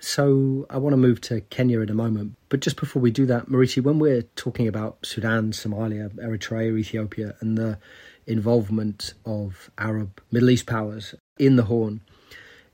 [0.05, 2.35] So I want to move to Kenya in a moment.
[2.49, 7.37] But just before we do that, Murithi, when we're talking about Sudan, Somalia, Eritrea, Ethiopia,
[7.41, 7.79] and the
[8.27, 12.01] involvement of Arab Middle East powers in the Horn,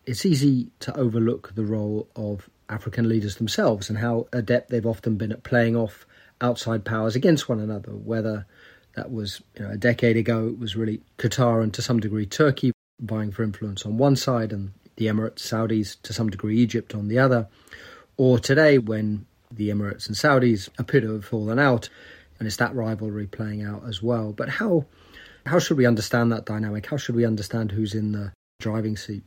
[0.06, 5.16] it's easy to overlook the role of African leaders themselves and how adept they've often
[5.16, 6.06] been at playing off
[6.40, 8.46] outside powers against one another, whether
[8.96, 12.24] that was you know, a decade ago, it was really Qatar and to some degree
[12.24, 16.94] Turkey vying for influence on one side and the Emirates, Saudis, to some degree Egypt
[16.94, 17.48] on the other,
[18.16, 21.88] or today when the Emirates and Saudis appear to have fallen out,
[22.38, 24.32] and it's that rivalry playing out as well.
[24.32, 24.84] But how
[25.46, 26.86] how should we understand that dynamic?
[26.86, 29.22] How should we understand who's in the driving seat?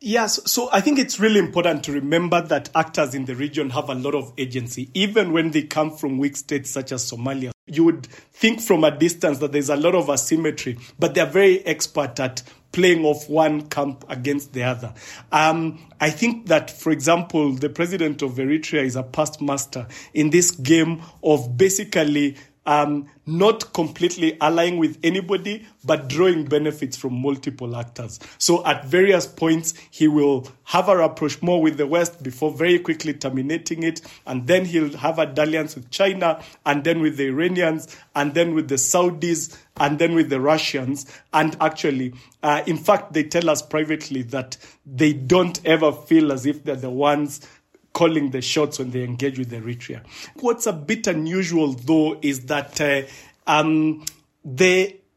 [0.00, 3.88] Yes, so I think it's really important to remember that actors in the region have
[3.90, 7.50] a lot of agency, even when they come from weak states such as Somalia.
[7.66, 11.66] You would think from a distance that there's a lot of asymmetry, but they're very
[11.66, 14.92] expert at playing off one camp against the other.
[15.32, 20.30] Um, I think that, for example, the president of Eritrea is a past master in
[20.30, 22.36] this game of basically
[22.68, 28.20] um, not completely allying with anybody, but drawing benefits from multiple actors.
[28.36, 32.78] So at various points, he will have a approach more with the West before very
[32.78, 34.02] quickly terminating it.
[34.26, 38.54] And then he'll have a dalliance with China, and then with the Iranians, and then
[38.54, 41.10] with the Saudis, and then with the Russians.
[41.32, 46.44] And actually, uh, in fact, they tell us privately that they don't ever feel as
[46.44, 47.48] if they're the ones
[47.92, 50.02] calling the shots when they engage with Eritrea.
[50.36, 53.02] What's a bit unusual, though, is that uh,
[53.46, 54.04] um,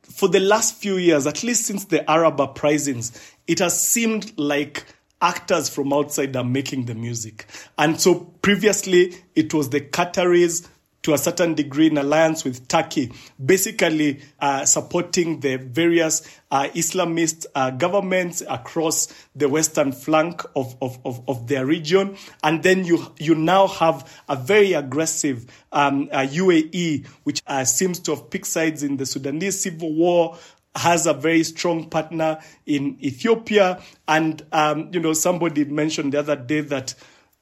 [0.01, 4.85] for the last few years, at least since the Arab uprisings, it has seemed like
[5.21, 7.45] actors from outside are making the music.
[7.77, 10.67] And so previously, it was the Qataris
[11.03, 13.11] to a certain degree in alliance with Turkey,
[13.43, 16.21] basically uh, supporting the various
[16.51, 22.17] uh, Islamist uh, governments across the western flank of, of, of, of, their region.
[22.43, 28.15] And then you, you now have a very aggressive um, UAE, which uh, seems to
[28.15, 30.37] have picked sides in the Sudanese civil war,
[30.75, 33.81] has a very strong partner in Ethiopia.
[34.07, 36.93] And, um, you know, somebody mentioned the other day that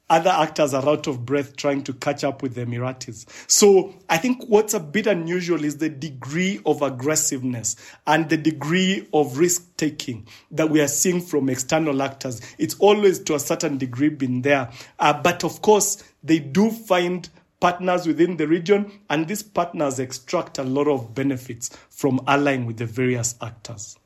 [0.09, 3.25] other actors are out of breath trying to catch up with the Emiratis.
[3.49, 7.75] So I think what's a bit unusual is the degree of aggressiveness
[8.07, 12.41] and the degree of risk taking that we are seeing from external actors.
[12.57, 14.71] It's always to a certain degree been there.
[14.97, 17.29] Uh, but of course, they do find
[17.59, 22.77] partners within the region, and these partners extract a lot of benefits from allying with
[22.77, 23.98] the various actors.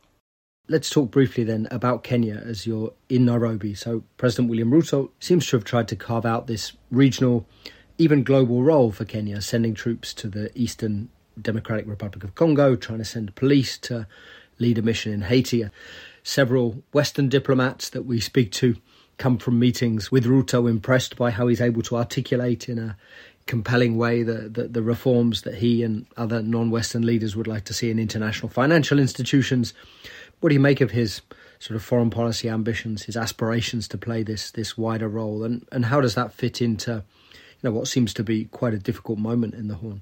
[0.70, 3.76] Let's talk briefly then about Kenya as you're in Nairobi.
[3.76, 7.46] So, President William Ruto seems to have tried to carve out this regional,
[7.98, 11.10] even global role for Kenya, sending troops to the Eastern
[11.42, 14.08] Democratic Republic of Congo, trying to send police to
[14.58, 15.70] lead a mission in Haiti.
[16.24, 18.78] Several Western diplomats that we speak to
[19.18, 22.96] come from meetings with Ruto impressed by how he's able to articulate in a
[23.46, 27.66] compelling way the, the, the reforms that he and other non Western leaders would like
[27.66, 29.74] to see in international financial institutions.
[30.44, 31.22] What do you make of his
[31.58, 35.86] sort of foreign policy ambitions, his aspirations to play this this wider role, and and
[35.86, 39.54] how does that fit into you know what seems to be quite a difficult moment
[39.54, 40.02] in the Horn?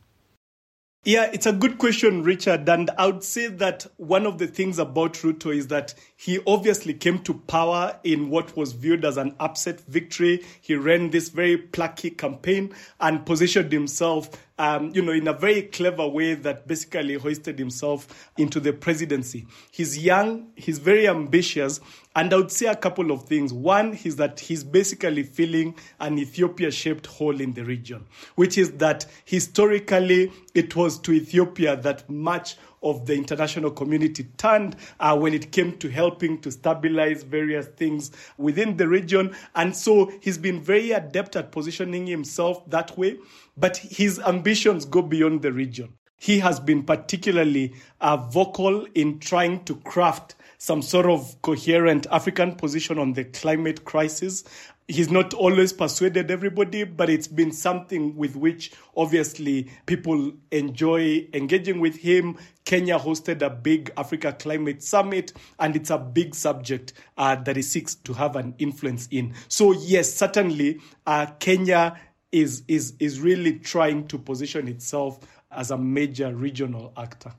[1.04, 2.70] Yeah, it's a good question, Richard.
[2.70, 6.94] And I would say that one of the things about Ruto is that he obviously
[6.94, 10.44] came to power in what was viewed as an upset victory.
[10.62, 14.30] He ran this very plucky campaign and positioned himself,
[14.62, 19.48] um, you know, in a very clever way that basically hoisted himself into the presidency.
[19.72, 21.80] He's young, he's very ambitious,
[22.16, 23.52] and I would say a couple of things.
[23.52, 28.06] One is that he's basically filling an Ethiopia shaped hole in the region,
[28.36, 34.76] which is that historically it was to Ethiopia that much of the international community turned
[35.00, 39.36] uh, when it came to helping to stabilize various things within the region.
[39.56, 43.18] And so he's been very adept at positioning himself that way,
[43.58, 45.94] but his ambitions go beyond the region.
[46.18, 52.54] He has been particularly uh, vocal in trying to craft some sort of coherent African
[52.54, 54.44] position on the climate crisis
[54.92, 61.80] he's not always persuaded everybody, but it's been something with which obviously people enjoy engaging
[61.80, 62.38] with him.
[62.66, 67.62] Kenya hosted a big Africa Climate Summit, and it's a big subject uh, that he
[67.62, 69.34] seeks to have an influence in.
[69.48, 72.00] So, yes, certainly, uh, Kenya
[72.32, 75.20] is, is, is really trying to position itself
[75.50, 77.34] as a major regional actor.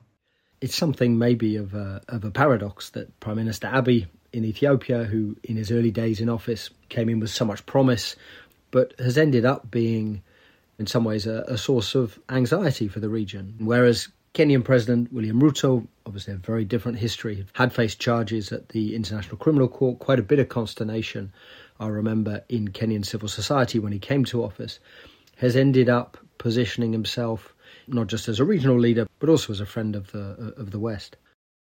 [0.59, 5.37] It's something maybe of a, of a paradox that Prime Minister Abiy in Ethiopia, who
[5.43, 8.15] in his early days in office came in with so much promise,
[8.71, 10.21] but has ended up being,
[10.79, 13.55] in some ways, a, a source of anxiety for the region.
[13.59, 18.95] Whereas Kenyan President William Ruto, obviously a very different history, had faced charges at the
[18.95, 21.31] International Criminal Court, quite a bit of consternation,
[21.79, 24.79] I remember, in Kenyan civil society when he came to office,
[25.37, 27.53] has ended up positioning himself
[27.87, 30.79] not just as a regional leader, but also as a friend of the of the
[30.79, 31.17] West.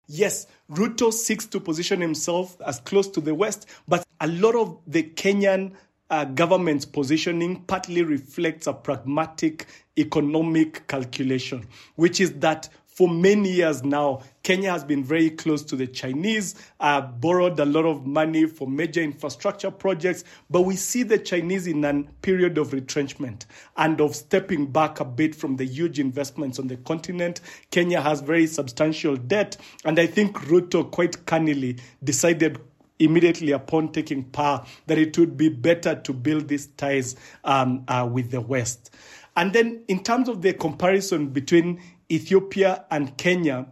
[0.06, 4.78] Yes, Ruto seeks to position himself as close to the West, but a lot of
[4.86, 5.72] the Kenyan
[6.10, 9.66] uh, government's positioning partly reflects a pragmatic
[9.98, 15.76] economic calculation, which is that for many years now, Kenya has been very close to
[15.76, 21.02] the Chinese, uh, borrowed a lot of money for major infrastructure projects, but we see
[21.02, 25.64] the Chinese in a period of retrenchment and of stepping back a bit from the
[25.64, 27.40] huge investments on the continent.
[27.70, 32.58] Kenya has very substantial debt, and I think Ruto quite cunningly decided
[32.98, 38.08] immediately upon taking power that it would be better to build these ties um, uh,
[38.10, 38.94] with the West.
[39.36, 41.80] And then, in terms of the comparison between
[42.10, 43.66] Ethiopia and Kenya,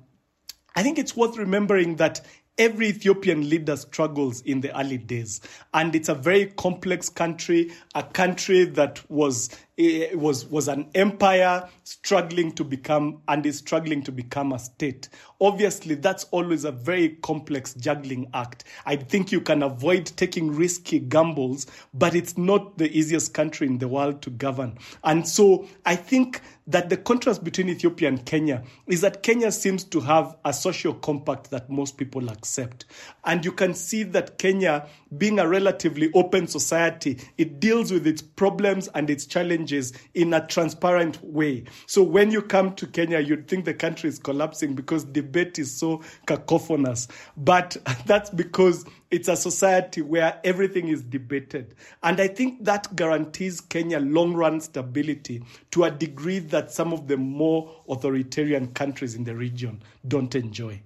[0.76, 2.20] I think it's worth remembering that
[2.58, 5.40] every Ethiopian leader struggles in the early days.
[5.72, 9.48] And it's a very complex country, a country that was
[9.80, 15.08] it was was an empire struggling to become and is struggling to become a state.
[15.40, 18.64] Obviously, that's always a very complex juggling act.
[18.84, 23.78] I think you can avoid taking risky gambles, but it's not the easiest country in
[23.78, 24.76] the world to govern.
[25.02, 29.82] And so I think that the contrast between Ethiopia and Kenya is that Kenya seems
[29.84, 32.84] to have a social compact that most people accept.
[33.24, 38.22] And you can see that Kenya, being a relatively open society, it deals with its
[38.22, 39.69] problems and its challenges
[40.14, 41.64] in a transparent way.
[41.86, 45.72] So when you come to Kenya, you'd think the country is collapsing because debate is
[45.74, 47.08] so cacophonous.
[47.36, 51.74] But that's because it's a society where everything is debated.
[52.02, 55.42] And I think that guarantees Kenya long run stability
[55.72, 60.80] to a degree that some of the more authoritarian countries in the region don't enjoy.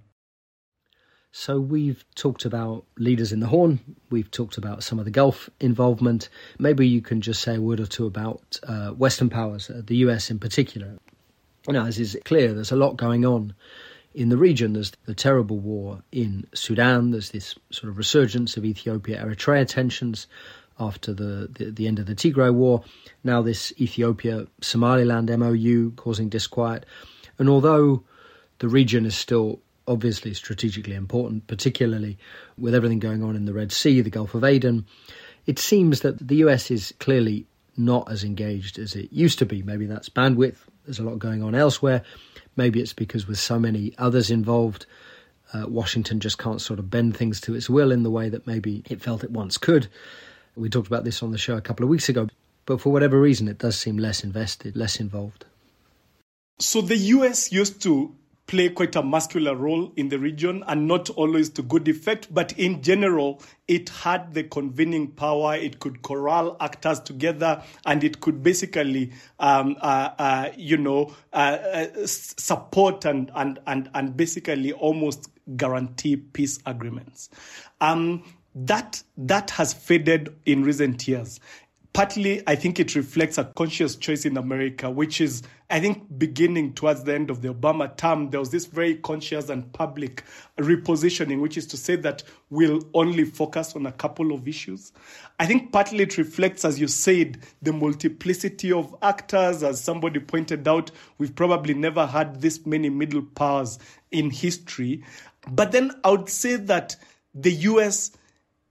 [1.37, 3.81] So we've talked about leaders in the Horn.
[4.09, 6.29] We've talked about some of the Gulf involvement.
[6.61, 9.97] Maybe you can just say a word or two about uh, Western powers, uh, the
[9.97, 10.97] US in particular.
[11.67, 13.53] Now, as is clear, there's a lot going on
[14.15, 14.75] in the region.
[14.75, 17.11] There's the terrible war in Sudan.
[17.11, 20.29] There's this sort of resurgence of Ethiopia-Eritrea tensions
[20.79, 22.85] after the, the, the end of the Tigray war.
[23.25, 26.87] Now this Ethiopia-Somaliland MOU causing disquiet.
[27.41, 28.05] And although
[28.61, 32.19] the region is still obviously strategically important, particularly
[32.57, 34.87] with everything going on in the Red Sea, the Gulf of Aden.
[35.47, 39.63] It seems that the US is clearly not as engaged as it used to be.
[39.63, 42.03] Maybe that's bandwidth, there's a lot going on elsewhere.
[42.57, 44.87] Maybe it's because with so many others involved,
[45.53, 48.47] uh, Washington just can't sort of bend things to its will in the way that
[48.47, 49.89] maybe it felt it once could.
[50.57, 52.29] We talked about this on the show a couple of weeks ago,
[52.65, 55.45] but for whatever reason, it does seem less invested, less involved.
[56.61, 58.15] So the US used to
[58.47, 62.53] play quite a muscular role in the region and not always to good effect, but
[62.59, 65.57] in general, it had the convening power.
[65.57, 71.37] It could corral actors together and it could basically, um, uh, uh, you know, uh,
[71.37, 77.31] uh support and, and, and, and basically almost guarantee peace agreements.
[77.81, 78.25] Um,
[78.55, 81.41] that that has faded in recent years
[81.95, 86.75] partly I think it reflects a conscious choice in America, which is, I think, beginning
[86.75, 90.25] towards the end of the Obama term, there was this very conscious and public
[90.59, 94.93] repositioning, which is to say that we'll only focus on a couple of issues.
[95.39, 99.63] I think partly it reflects, as you said, the multiplicity of actors.
[99.63, 103.79] As somebody pointed out, we've probably never had this many middle powers
[104.11, 105.05] in history.
[105.49, 106.97] But then I would say that
[107.35, 108.11] the US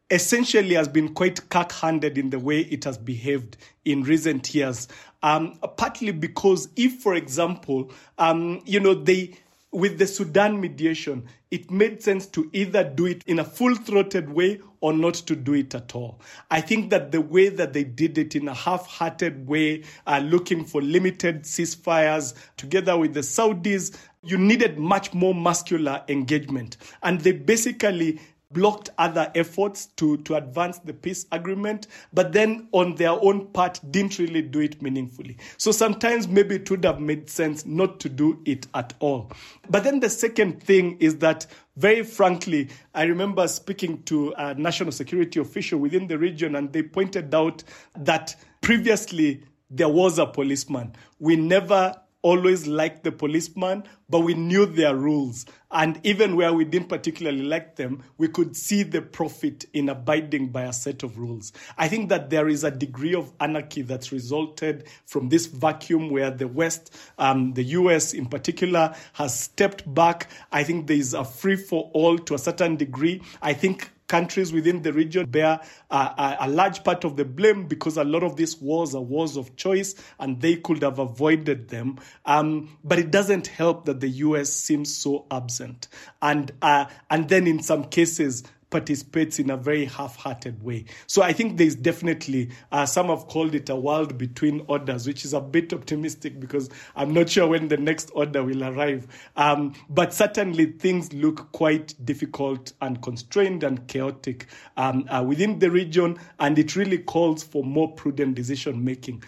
[0.10, 4.88] essentially has been quite cack-handed in the way it has behaved in recent years.
[5.24, 9.36] Um, partly because if, for example, um, you know, they
[9.74, 14.30] with the Sudan mediation, it made sense to either do it in a full throated
[14.30, 16.22] way or not to do it at all.
[16.52, 20.20] I think that the way that they did it in a half hearted way, uh,
[20.24, 26.78] looking for limited ceasefires together with the Saudis, you needed much more muscular engagement.
[27.02, 28.20] And they basically
[28.54, 33.80] blocked other efforts to, to advance the peace agreement, but then on their own part
[33.92, 35.38] didn't really do it meaningfully.
[35.58, 39.32] So sometimes maybe it would have made sense not to do it at all.
[39.70, 41.46] But then the second thing is that
[41.76, 46.84] very frankly, I remember speaking to a national security official within the region, and they
[46.84, 47.64] pointed out
[47.98, 50.94] that previously there was a policeman.
[51.20, 55.46] We never always liked the policeman, but we knew their rules.
[55.70, 60.50] And even where we didn't particularly like them, we could see the profit in abiding
[60.50, 61.52] by a set of rules.
[61.78, 66.32] I think that there is a degree of anarchy that's resulted from this vacuum where
[66.32, 70.30] the West, um, the US in particular, has stepped back.
[70.52, 73.22] I think there is a free for all to a certain degree.
[73.42, 75.60] I think countries within the region bear
[75.90, 79.38] a, a, large part of the blame because a lot of these wars are wars
[79.38, 81.98] of choice and they could have avoided them.
[82.24, 85.88] Um, but it doesn't help that the US seems so absent.
[86.22, 88.44] And, uh, and then in some cases,
[88.74, 90.84] participates in a very half-hearted way.
[91.06, 95.24] So I think there's definitely uh, some have called it a world between orders, which
[95.24, 99.08] is a bit optimistic because I'm not sure when the next order will arrive.
[99.36, 105.70] Um, but certainly things look quite difficult and constrained and chaotic um, uh, within the
[105.70, 109.24] region, and it really calls for more prudent decision making.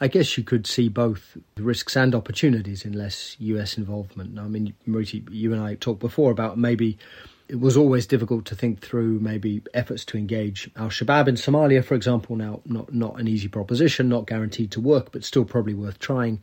[0.00, 4.36] I guess you could see both risks and opportunities in less US involvement.
[4.36, 6.98] I mean, Murithi, you and I talked before about maybe
[7.52, 11.84] it was always difficult to think through maybe efforts to engage Al Shabaab in Somalia,
[11.84, 12.34] for example.
[12.34, 16.40] Now, not not an easy proposition, not guaranteed to work, but still probably worth trying,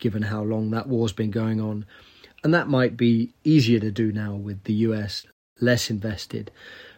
[0.00, 1.86] given how long that war's been going on.
[2.42, 5.24] And that might be easier to do now with the US.
[5.60, 6.50] less invested.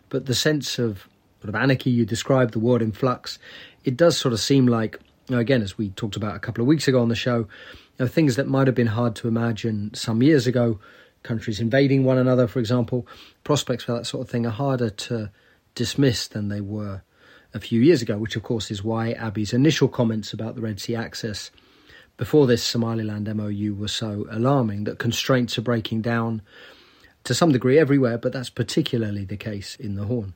[0.09, 1.07] But the sense of
[1.41, 3.39] sort of anarchy you described, the world in flux,
[3.85, 4.99] it does sort of seem like,
[5.29, 7.41] you know, again, as we talked about a couple of weeks ago on the show,
[7.41, 7.47] you
[7.99, 10.79] know, things that might have been hard to imagine some years ago,
[11.23, 13.07] countries invading one another, for example,
[13.45, 15.31] prospects for that sort of thing are harder to
[15.75, 17.03] dismiss than they were
[17.53, 20.81] a few years ago, which of course is why Abiy's initial comments about the Red
[20.81, 21.51] Sea access
[22.17, 26.43] before this Somaliland MOU were so alarming that constraints are breaking down
[27.25, 30.35] to some degree everywhere, but that's particularly the case in the Horn.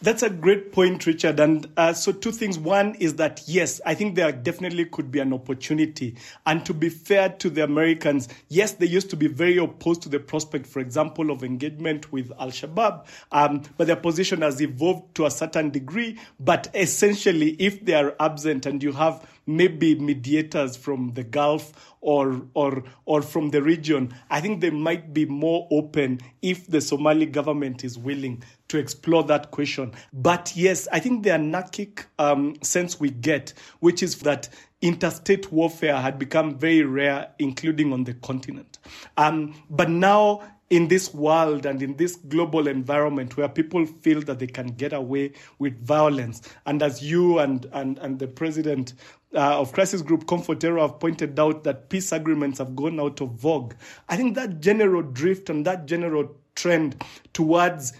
[0.00, 1.40] That's a great point, Richard.
[1.40, 2.56] And uh, so, two things.
[2.56, 6.14] One is that, yes, I think there definitely could be an opportunity.
[6.46, 10.08] And to be fair to the Americans, yes, they used to be very opposed to
[10.08, 15.16] the prospect, for example, of engagement with Al Shabaab, um, but their position has evolved
[15.16, 16.16] to a certain degree.
[16.38, 22.42] But essentially, if they are absent and you have maybe mediators from the Gulf or
[22.54, 27.26] or or from the region, I think they might be more open if the Somali
[27.26, 29.92] government is willing to explore that question.
[30.12, 34.48] But yes, I think the anarchic um, sense we get, which is that
[34.80, 38.78] interstate warfare had become very rare, including on the continent.
[39.16, 44.38] Um, but now in this world and in this global environment where people feel that
[44.38, 46.42] they can get away with violence.
[46.66, 48.92] And as you and, and, and the president
[49.34, 53.20] uh, of Crisis Group, Comfort Ero, have pointed out that peace agreements have gone out
[53.20, 53.74] of vogue.
[54.08, 57.02] I think that general drift and that general trend
[57.32, 57.92] towards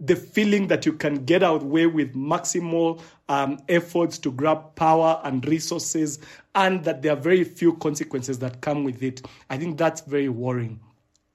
[0.00, 5.46] the feeling that you can get away with maximal um, efforts to grab power and
[5.46, 6.18] resources,
[6.54, 9.22] and that there are very few consequences that come with it.
[9.50, 10.80] I think that's very worrying.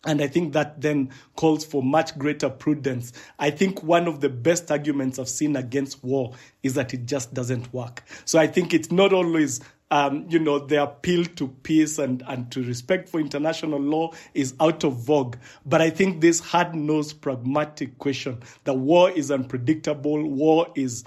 [0.06, 3.14] And I think that then calls for much greater prudence.
[3.40, 7.34] I think one of the best arguments I've seen against war is that it just
[7.34, 8.04] doesn't work.
[8.26, 9.62] So I think it's not always
[9.94, 14.56] um, you know, the appeal to peace and, and to respect for international law is
[14.60, 15.36] out of vogue.
[15.68, 21.04] But I think this hard nosed, pragmatic question that war is unpredictable, war is,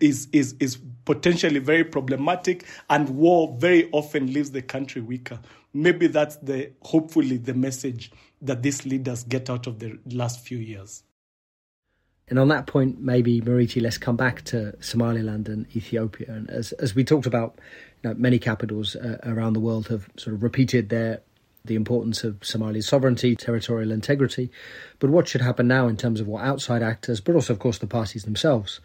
[0.00, 5.40] is, is, is potentially very problematic, and war very often leaves the country weaker.
[5.74, 10.58] Maybe that's the, hopefully, the message that these leaders get out of the last few
[10.58, 11.02] years.
[12.30, 16.30] And on that point, maybe Murithi, let's come back to Somaliland and Ethiopia.
[16.30, 17.58] And as as we talked about,
[18.04, 21.20] know, many capitals uh, around the world have sort of repeated their
[21.64, 24.50] the importance of Somalia's sovereignty, territorial integrity.
[24.98, 27.78] But what should happen now in terms of what outside actors, but also, of course,
[27.78, 28.80] the parties themselves?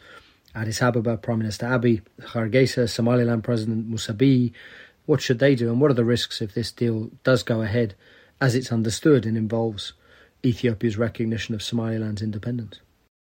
[0.54, 4.52] Addis Ababa, Prime Minister Abiy, Hargeisa, Somaliland President Musa Bihi,
[5.06, 5.70] what should they do?
[5.70, 7.96] And what are the risks if this deal does go ahead
[8.40, 9.94] as it's understood and involves
[10.46, 12.80] Ethiopia's recognition of Somaliland's independence?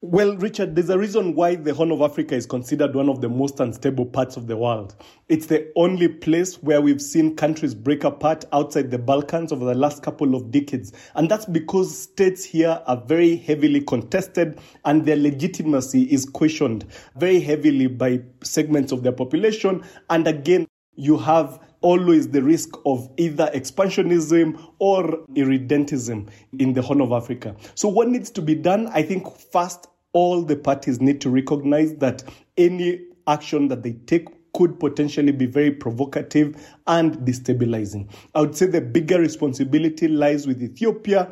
[0.02, 3.30] Well, Richard, there's a reason why the Horn of Africa is considered one of the
[3.30, 4.96] most unstable parts of the world.
[5.28, 9.74] It's the only place where we've seen countries break apart outside the Balkans over the
[9.74, 10.94] last couple of decades.
[11.16, 16.86] And that's because states here are very heavily contested and their legitimacy is questioned
[17.16, 19.84] very heavily by segments of their population.
[20.12, 25.04] And again, you have always the risk of either expansionism or
[25.36, 27.56] irredentism in the Horn of Africa.
[27.76, 28.88] So, what needs to be done?
[28.88, 32.24] I think first, all the parties need to recognize that
[32.58, 36.56] any action that they take could potentially be very provocative
[36.88, 38.10] and destabilizing.
[38.34, 41.32] I would say the bigger responsibility lies with Ethiopia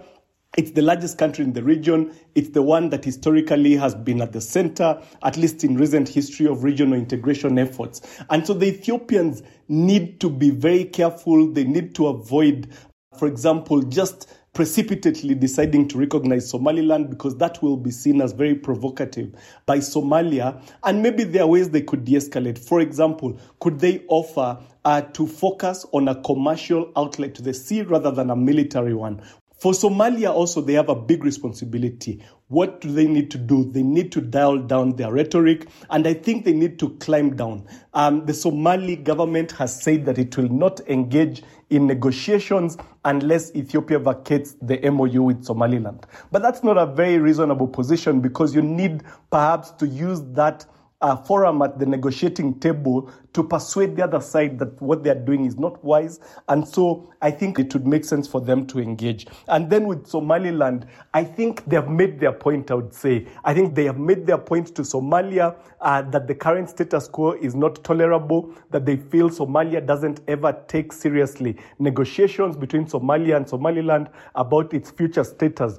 [0.57, 2.15] it's the largest country in the region.
[2.33, 6.47] It's the one that historically has been at the center, at least in recent history,
[6.47, 8.01] of regional integration efforts.
[8.29, 11.51] And so the Ethiopians need to be very careful.
[11.51, 12.69] They need to avoid,
[13.17, 18.55] for example, just precipitately deciding to recognize Somaliland because that will be seen as very
[18.55, 19.35] provocative
[19.65, 20.61] by Somalia.
[20.85, 22.57] And maybe there are ways they could de escalate.
[22.57, 27.81] For example, could they offer uh, to focus on a commercial outlet to the sea
[27.81, 29.21] rather than a military one?
[29.65, 32.23] For Somalia, also, they have a big responsibility.
[32.49, 33.63] What do they need to do?
[33.71, 37.65] They need to dial down their rhetoric, and I think they need to climb down.
[37.95, 41.41] Um, the Somali government has said that it will not engage
[41.71, 46.05] in negotiations unless Ethiopia vacates the MOU with Somaliland.
[46.31, 49.01] But that's not a very reasonable position because you need
[49.31, 50.63] perhaps to use that
[51.01, 55.19] uh, forum at the negotiating table to persuade the other side that what they are
[55.19, 56.19] doing is not wise.
[56.47, 59.27] And so I think it would make sense for them to engage.
[59.47, 63.27] And then with Somaliland, I think they have made their point, I would say.
[63.43, 67.33] I think they have made their point to Somalia uh, that the current status quo
[67.33, 73.47] is not tolerable, that they feel Somalia doesn't ever take seriously negotiations between Somalia and
[73.47, 75.77] Somaliland about its future status.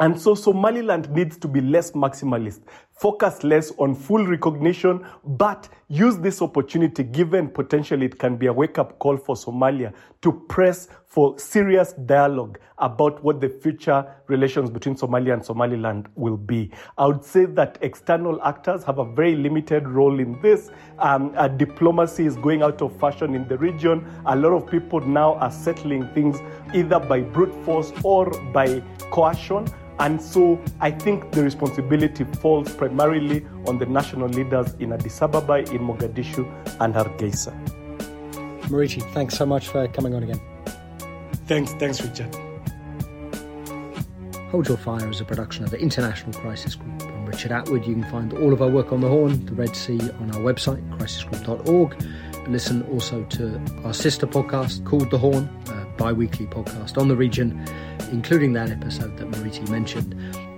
[0.00, 2.60] And so Somaliland needs to be less maximalist.
[3.00, 8.52] Focus less on full recognition, but use this opportunity, given potentially it can be a
[8.52, 14.68] wake up call for Somalia, to press for serious dialogue about what the future relations
[14.68, 16.70] between Somalia and Somaliland will be.
[16.98, 20.70] I would say that external actors have a very limited role in this.
[20.98, 24.06] Um, diplomacy is going out of fashion in the region.
[24.26, 26.38] A lot of people now are settling things
[26.74, 29.66] either by brute force or by coercion.
[30.00, 35.58] And so I think the responsibility falls primarily on the national leaders in Addis Ababa,
[35.58, 36.46] in Mogadishu,
[36.80, 37.52] and Hargeisa.
[38.62, 40.40] Murithi, thanks so much for coming on again.
[41.46, 42.34] Thanks, thanks, Richard.
[44.50, 47.02] Hold Your Fire is a production of the International Crisis Group.
[47.02, 47.86] I'm Richard Atwood.
[47.86, 50.40] You can find all of our work on the Horn, the Red Sea, on our
[50.40, 52.48] website, crisisgroup.org.
[52.48, 57.14] Listen also to our sister podcast called The Horn, a bi weekly podcast on the
[57.14, 57.62] region,
[58.10, 60.14] including that episode that Murithi mentioned.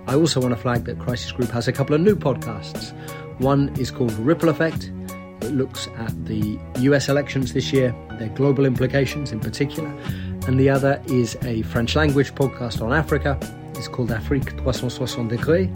[0.06, 2.92] I also want to flag that Crisis Group has a couple of new podcasts.
[3.40, 4.92] One is called Ripple Effect.
[5.40, 9.90] It looks at the US elections this year, their global implications in particular.
[10.46, 13.36] And the other is a French language podcast on Africa.
[13.74, 15.68] It's called Afrique 360 degrés.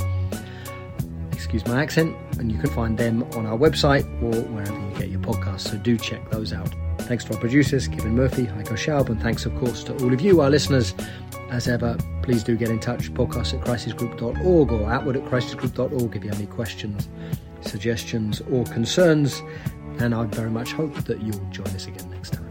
[1.32, 2.16] Excuse my accent.
[2.38, 5.70] And you can find them on our website or wherever you get your podcasts.
[5.70, 6.72] So do check those out.
[7.06, 10.20] Thanks to our producers, Kevin Murphy, Heiko Schaub, and thanks, of course, to all of
[10.20, 10.92] you, our listeners.
[11.50, 16.24] As ever, please do get in touch, podcast at crisisgroup.org or atwood at crisisgroup.org if
[16.24, 17.08] you have any questions,
[17.60, 19.40] suggestions, or concerns.
[20.00, 22.45] And I very much hope that you'll join us again next time.